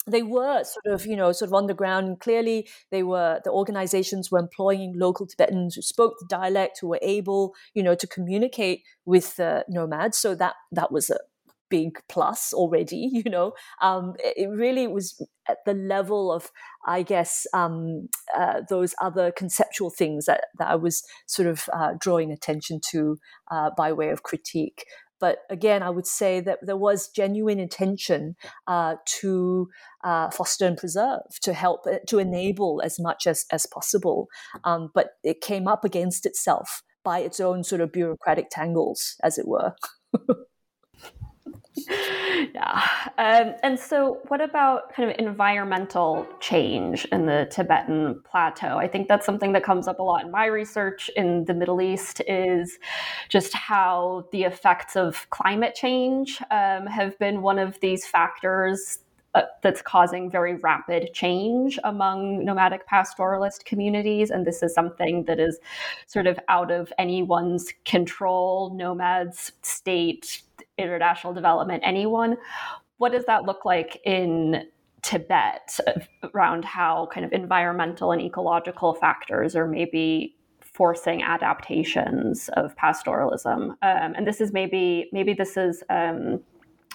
[0.08, 2.06] they were sort of, you know, sort of on the ground.
[2.08, 6.88] And clearly, they were the organizations were employing local Tibetans who spoke the dialect, who
[6.88, 10.18] were able, you know, to communicate with the nomads.
[10.18, 11.18] So that that was a
[11.70, 13.10] big plus already.
[13.18, 13.52] You know,
[13.82, 16.50] um, it really was at the level of,
[16.86, 21.94] I guess, um, uh, those other conceptual things that, that I was sort of uh,
[21.98, 23.18] drawing attention to
[23.50, 24.84] uh, by way of critique.
[25.20, 29.68] But again, I would say that there was genuine intention uh, to
[30.04, 34.28] uh, foster and preserve, to help, uh, to enable as much as, as possible.
[34.64, 39.38] Um, but it came up against itself by its own sort of bureaucratic tangles, as
[39.38, 39.74] it were.
[42.54, 42.88] yeah.
[43.18, 48.78] Um, and so, what about kind of environmental change in the Tibetan plateau?
[48.78, 51.80] I think that's something that comes up a lot in my research in the Middle
[51.80, 52.78] East is
[53.28, 58.98] just how the effects of climate change um, have been one of these factors
[59.34, 64.30] uh, that's causing very rapid change among nomadic pastoralist communities.
[64.30, 65.58] And this is something that is
[66.06, 70.42] sort of out of anyone's control, nomads, state,
[70.78, 72.36] international development, anyone.
[72.96, 74.66] What does that look like in
[75.02, 75.78] Tibet
[76.34, 83.70] around how kind of environmental and ecological factors are maybe forcing adaptations of pastoralism?
[83.70, 86.40] Um, and this is maybe maybe this is um,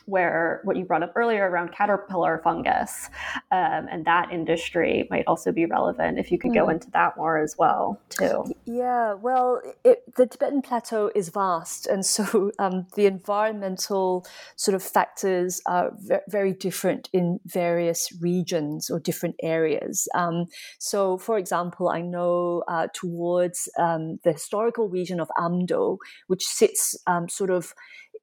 [0.06, 3.10] where what you brought up earlier around caterpillar fungus
[3.51, 6.56] um, and that industry might also be relevant if you could mm.
[6.56, 6.72] go hmm.
[6.72, 12.06] into that more as well too yeah well it, the tibetan plateau is vast and
[12.06, 14.26] so um, the environmental
[14.56, 15.91] sort of factors are
[16.28, 20.45] very different in various regions or different areas um,
[20.80, 25.97] so for example i know uh, towards um, the historical region of amdo
[26.28, 27.74] which sits um, sort of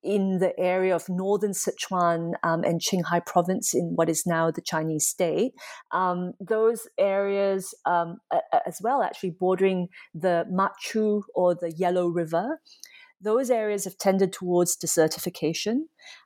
[0.03, 4.63] in the area of northern Sichuan um, and Qinghai province in what is now the
[4.63, 5.53] Chinese state.
[5.93, 8.19] Um, those areas, um,
[8.67, 12.61] as well, actually bordering the Machu or the Yellow River,
[13.21, 15.83] those areas have tended towards desertification,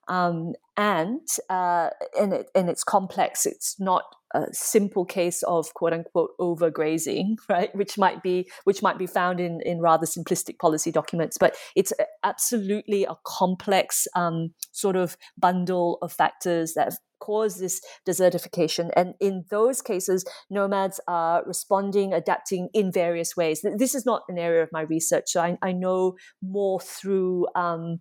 [0.09, 3.47] um, and uh, and, it, and it's complex.
[3.47, 7.75] It's not a simple case of quote unquote overgrazing, right?
[7.75, 11.93] Which might be which might be found in in rather simplistic policy documents, but it's
[12.23, 18.91] absolutely a complex um, sort of bundle of factors that have caused this desertification.
[18.97, 23.65] And in those cases, nomads are responding, adapting in various ways.
[23.79, 27.47] This is not an area of my research, so I, I know more through.
[27.55, 28.01] Um,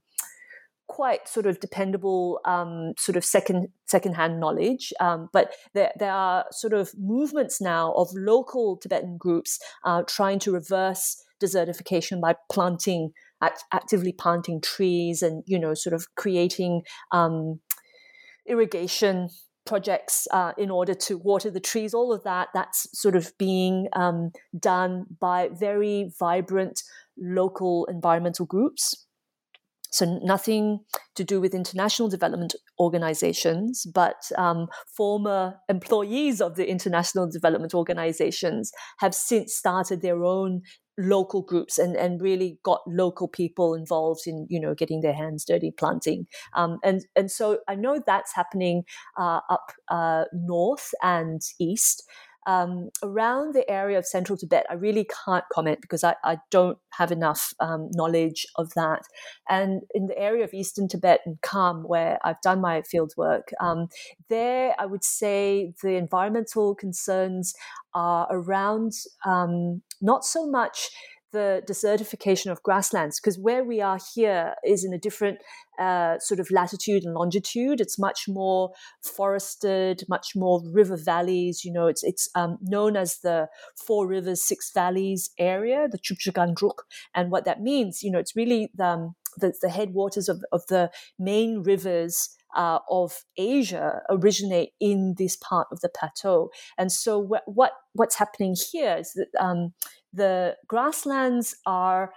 [0.94, 4.94] quite sort of dependable um, sort of second secondhand knowledge.
[5.00, 10.38] Um, but there, there are sort of movements now of local Tibetan groups uh, trying
[10.39, 16.84] to reverse desertification by planting act- actively planting trees and you know sort of creating
[17.12, 17.60] um,
[18.46, 19.30] irrigation
[19.66, 23.88] projects uh, in order to water the trees all of that that's sort of being
[23.94, 26.84] um, done by very vibrant
[27.18, 29.08] local environmental groups
[29.94, 30.80] so nothing
[31.16, 34.68] to do with international development organizations, but um,
[34.98, 40.64] former employees of the international development organizations have since started their own
[40.98, 45.46] local groups and, and really got local people involved in you know getting their hands
[45.46, 46.26] dirty planting.
[46.56, 48.84] Um, and and so I know that's happening
[49.18, 52.04] uh, up uh, north and east
[52.46, 56.78] um, around the area of central Tibet, I really can't comment because I, I don't
[56.91, 59.02] have enough um, knowledge of that.
[59.50, 63.50] And in the area of eastern Tibet and Kham, where I've done my field work,
[63.60, 63.88] um,
[64.30, 67.54] there I would say the environmental concerns
[67.94, 68.94] are around
[69.26, 70.89] um, not so much
[71.34, 75.40] the desertification of grasslands because where we are here is in a different
[75.80, 77.82] uh, sort of latitude and longitude.
[77.82, 78.72] It's much more
[79.02, 81.66] forested, much more river valleys.
[81.66, 86.32] You know, it's it's um, known as the Four Rivers, Six Valleys area, the Chushi
[86.32, 86.84] Gangdruk.
[87.14, 90.62] And what that means, you know, it's really the, um, the, the headwaters of, of
[90.68, 96.49] the main rivers uh, of Asia originate in this part of the plateau.
[96.78, 99.74] And so, what, what what's happening here is that um,
[100.14, 102.14] the grasslands are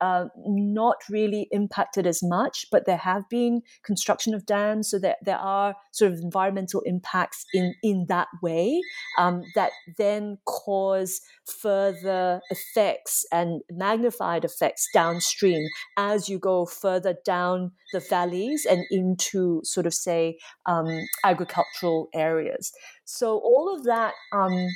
[0.00, 5.18] uh, not really impacted as much, but there have been construction of dams, so that
[5.24, 8.80] there are sort of environmental impacts in in that way
[9.18, 17.72] um, that then cause further effects and magnified effects downstream as you go further down
[17.92, 20.88] the valleys and into sort of say um,
[21.24, 22.72] agricultural areas.
[23.04, 24.14] So all of that.
[24.32, 24.68] Um,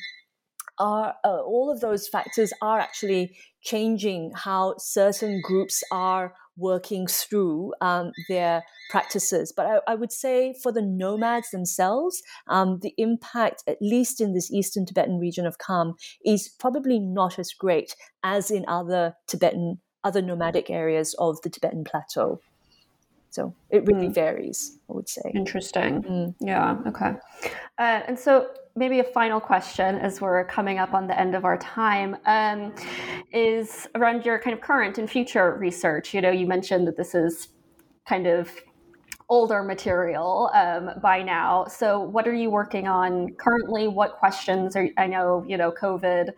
[0.79, 7.75] are uh, all of those factors are actually changing how certain groups are working through
[7.81, 9.53] um, their practices.
[9.55, 14.33] But I, I, would say for the nomads themselves, um, the impact, at least in
[14.33, 19.81] this eastern Tibetan region of Kham, is probably not as great as in other Tibetan,
[20.03, 22.41] other nomadic areas of the Tibetan plateau.
[23.31, 24.15] So it really mm.
[24.15, 25.31] varies, I would say.
[25.35, 26.03] Interesting.
[26.03, 26.35] Mm.
[26.41, 26.79] Yeah.
[26.87, 27.13] Okay.
[27.77, 31.45] Uh, and so maybe a final question as we're coming up on the end of
[31.45, 32.75] our time um,
[33.33, 36.13] is around your kind of current and future research.
[36.13, 37.49] You know, you mentioned that this is
[38.07, 38.51] kind of
[39.29, 41.67] older material um, by now.
[41.67, 43.89] So, what are you working on currently?
[43.89, 46.31] What questions are I know you know COVID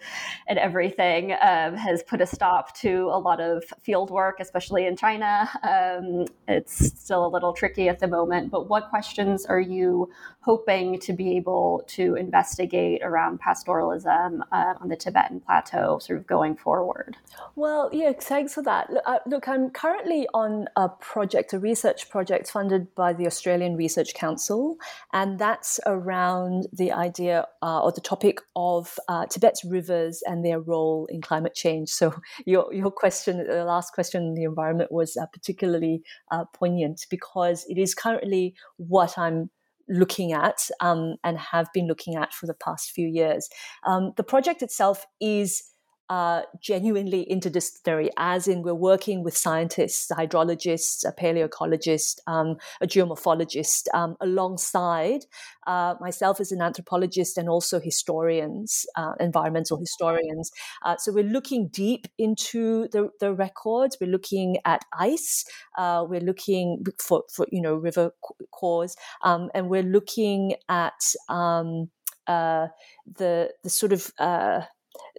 [0.47, 4.97] and everything um, has put a stop to a lot of field work, especially in
[4.97, 5.49] China.
[5.63, 8.51] Um, it's still a little tricky at the moment.
[8.51, 10.11] But what questions are you
[10.41, 16.27] hoping to be able to investigate around pastoralism uh, on the Tibetan plateau, sort of
[16.27, 17.17] going forward?
[17.55, 18.91] Well, yeah, thanks for that.
[18.91, 23.27] Look, uh, look I'm currently on a project, a research project funded funded by the
[23.27, 24.77] Australian Research Council,
[25.13, 30.61] and that's around the idea uh, or the topic of uh, Tibet's rivers and their
[30.61, 31.89] role in climate change.
[31.91, 32.15] So
[32.47, 37.65] your your question, the last question in the environment was uh, particularly uh, poignant because
[37.69, 39.51] it is currently what I'm
[39.91, 43.49] looking at um, and have been looking at for the past few years.
[43.87, 45.63] Um, the project itself is
[46.11, 53.87] uh, genuinely interdisciplinary, as in we're working with scientists, hydrologists, a paleoecologist, um, a geomorphologist,
[53.95, 55.27] um, alongside
[55.67, 60.51] uh, myself as an anthropologist and also historians, uh, environmental historians.
[60.83, 63.99] Uh, so we're looking deep into the, the records.
[64.01, 65.45] We're looking at ice.
[65.77, 68.13] Uh, we're looking for, for, you know, river
[68.51, 68.97] cores.
[69.23, 71.91] Um, and we're looking at um,
[72.27, 72.69] uh,
[73.07, 74.11] the, the sort of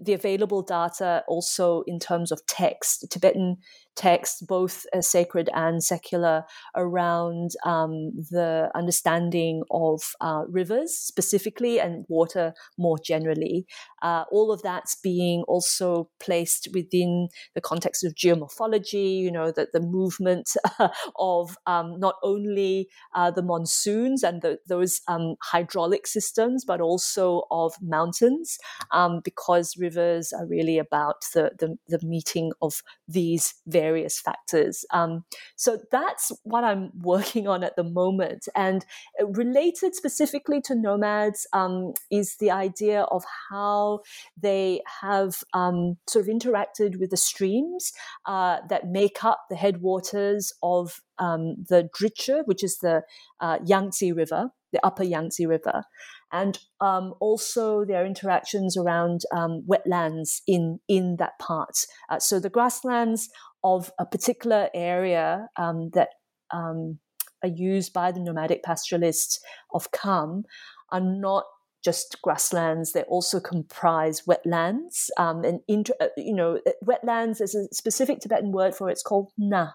[0.01, 3.57] the available data also in terms of text, Tibetan
[3.99, 6.45] texts, both uh, sacred and secular,
[6.75, 13.65] around um, the understanding of uh, rivers specifically and water more generally.
[14.01, 19.67] Uh, all of that's being also placed within the context of geomorphology, you know, the,
[19.73, 20.49] the movement
[21.19, 27.43] of um, not only uh, the monsoons and the, those um, hydraulic systems, but also
[27.51, 28.57] of mountains,
[28.91, 34.85] um, because rivers are really about the, the, the meeting of these various various factors.
[34.91, 35.23] Um,
[35.55, 38.47] so that's what I'm working on at the moment.
[38.55, 38.85] And
[39.21, 44.01] uh, related specifically to nomads um, is the idea of how
[44.41, 47.91] they have um, sort of interacted with the streams
[48.25, 53.01] uh, that make up the headwaters of um, the Drichu, which is the
[53.39, 55.83] uh, Yangtze River, the upper Yangtze River
[56.31, 61.85] and um, also their interactions around um, wetlands in in that part.
[62.09, 63.29] Uh, so the grasslands
[63.63, 66.09] of a particular area um, that
[66.51, 66.99] um,
[67.43, 69.39] are used by the nomadic pastoralists
[69.73, 70.43] of Kham
[70.91, 71.45] are not
[71.83, 75.09] just grasslands; they also comprise wetlands.
[75.17, 78.93] Um, and inter- uh, you know, wetlands is a specific Tibetan word for it.
[78.93, 79.71] It's called na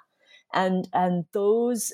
[0.55, 1.93] and and those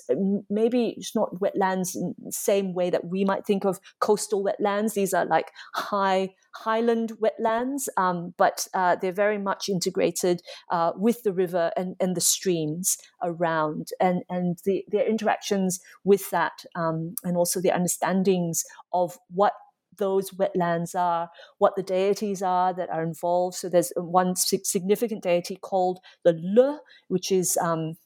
[0.48, 4.94] maybe it's not wetlands in the same way that we might think of coastal wetlands.
[4.94, 11.22] These are like high highland wetlands, um, but uh, they're very much integrated uh, with
[11.22, 17.14] the river and, and the streams around, and and the, their interactions with that, um,
[17.24, 19.52] and also the understandings of what
[19.98, 23.56] those wetlands are, what the deities are that are involved.
[23.56, 27.96] So there's one significant deity called the Le, which is um,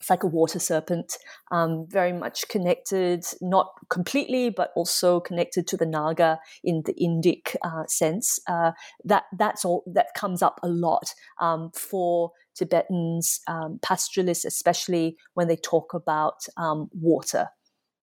[0.00, 1.18] it's like a water serpent,
[1.50, 7.56] um, very much connected, not completely, but also connected to the Naga in the Indic
[7.62, 8.38] uh, sense.
[8.48, 8.72] Uh,
[9.04, 15.48] that that's all that comes up a lot um, for Tibetans, um, pastoralists, especially when
[15.48, 17.48] they talk about um, water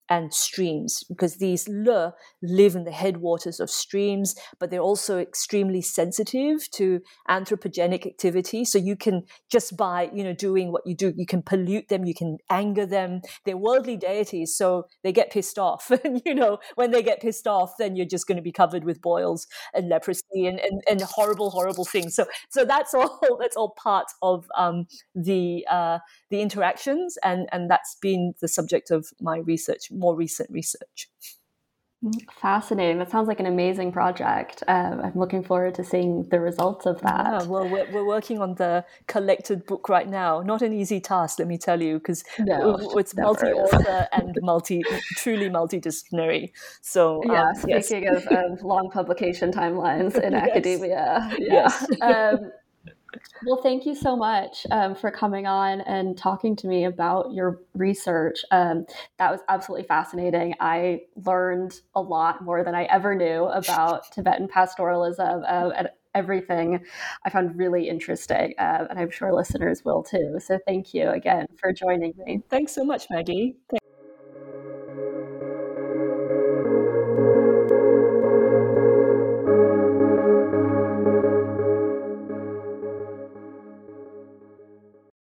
[0.08, 5.82] and streams because these le live in the headwaters of streams but they're also extremely
[5.82, 8.64] sensitive to anthropogenic activity.
[8.64, 12.04] So you can just by you know doing what you do you can pollute them
[12.04, 13.22] you can anger them.
[13.44, 15.90] They're worldly deities so they get pissed off.
[16.04, 18.84] And you know when they get pissed off then you're just going to be covered
[18.84, 22.14] with boils and leprosy and, and, and horrible horrible things.
[22.14, 25.98] So so that's all that's all part of um, the uh,
[26.30, 31.08] the interactions and and that's been the subject of my research more recent research.
[32.40, 32.98] Fascinating.
[32.98, 34.62] That sounds like an amazing project.
[34.68, 37.42] Um, I'm looking forward to seeing the results of that.
[37.42, 40.42] Yeah, well, we're, we're working on the collected book right now.
[40.42, 44.82] Not an easy task, let me tell you, because no, it's multi author and multi,
[45.16, 46.50] truly multidisciplinary.
[46.82, 47.30] So, um,
[47.66, 48.26] yeah, speaking yes.
[48.26, 50.48] of, of, long publication timelines in yes.
[50.50, 51.34] academia.
[51.38, 51.68] Yeah.
[51.68, 51.86] Yes.
[52.06, 52.52] Um,
[53.44, 57.60] well, thank you so much um, for coming on and talking to me about your
[57.74, 58.44] research.
[58.50, 58.86] Um,
[59.18, 60.54] that was absolutely fascinating.
[60.60, 66.82] I learned a lot more than I ever knew about Tibetan pastoralism, uh, and everything
[67.24, 70.38] I found really interesting, uh, and I'm sure listeners will too.
[70.40, 72.42] So thank you again for joining me.
[72.48, 73.56] Thanks so much, Maggie.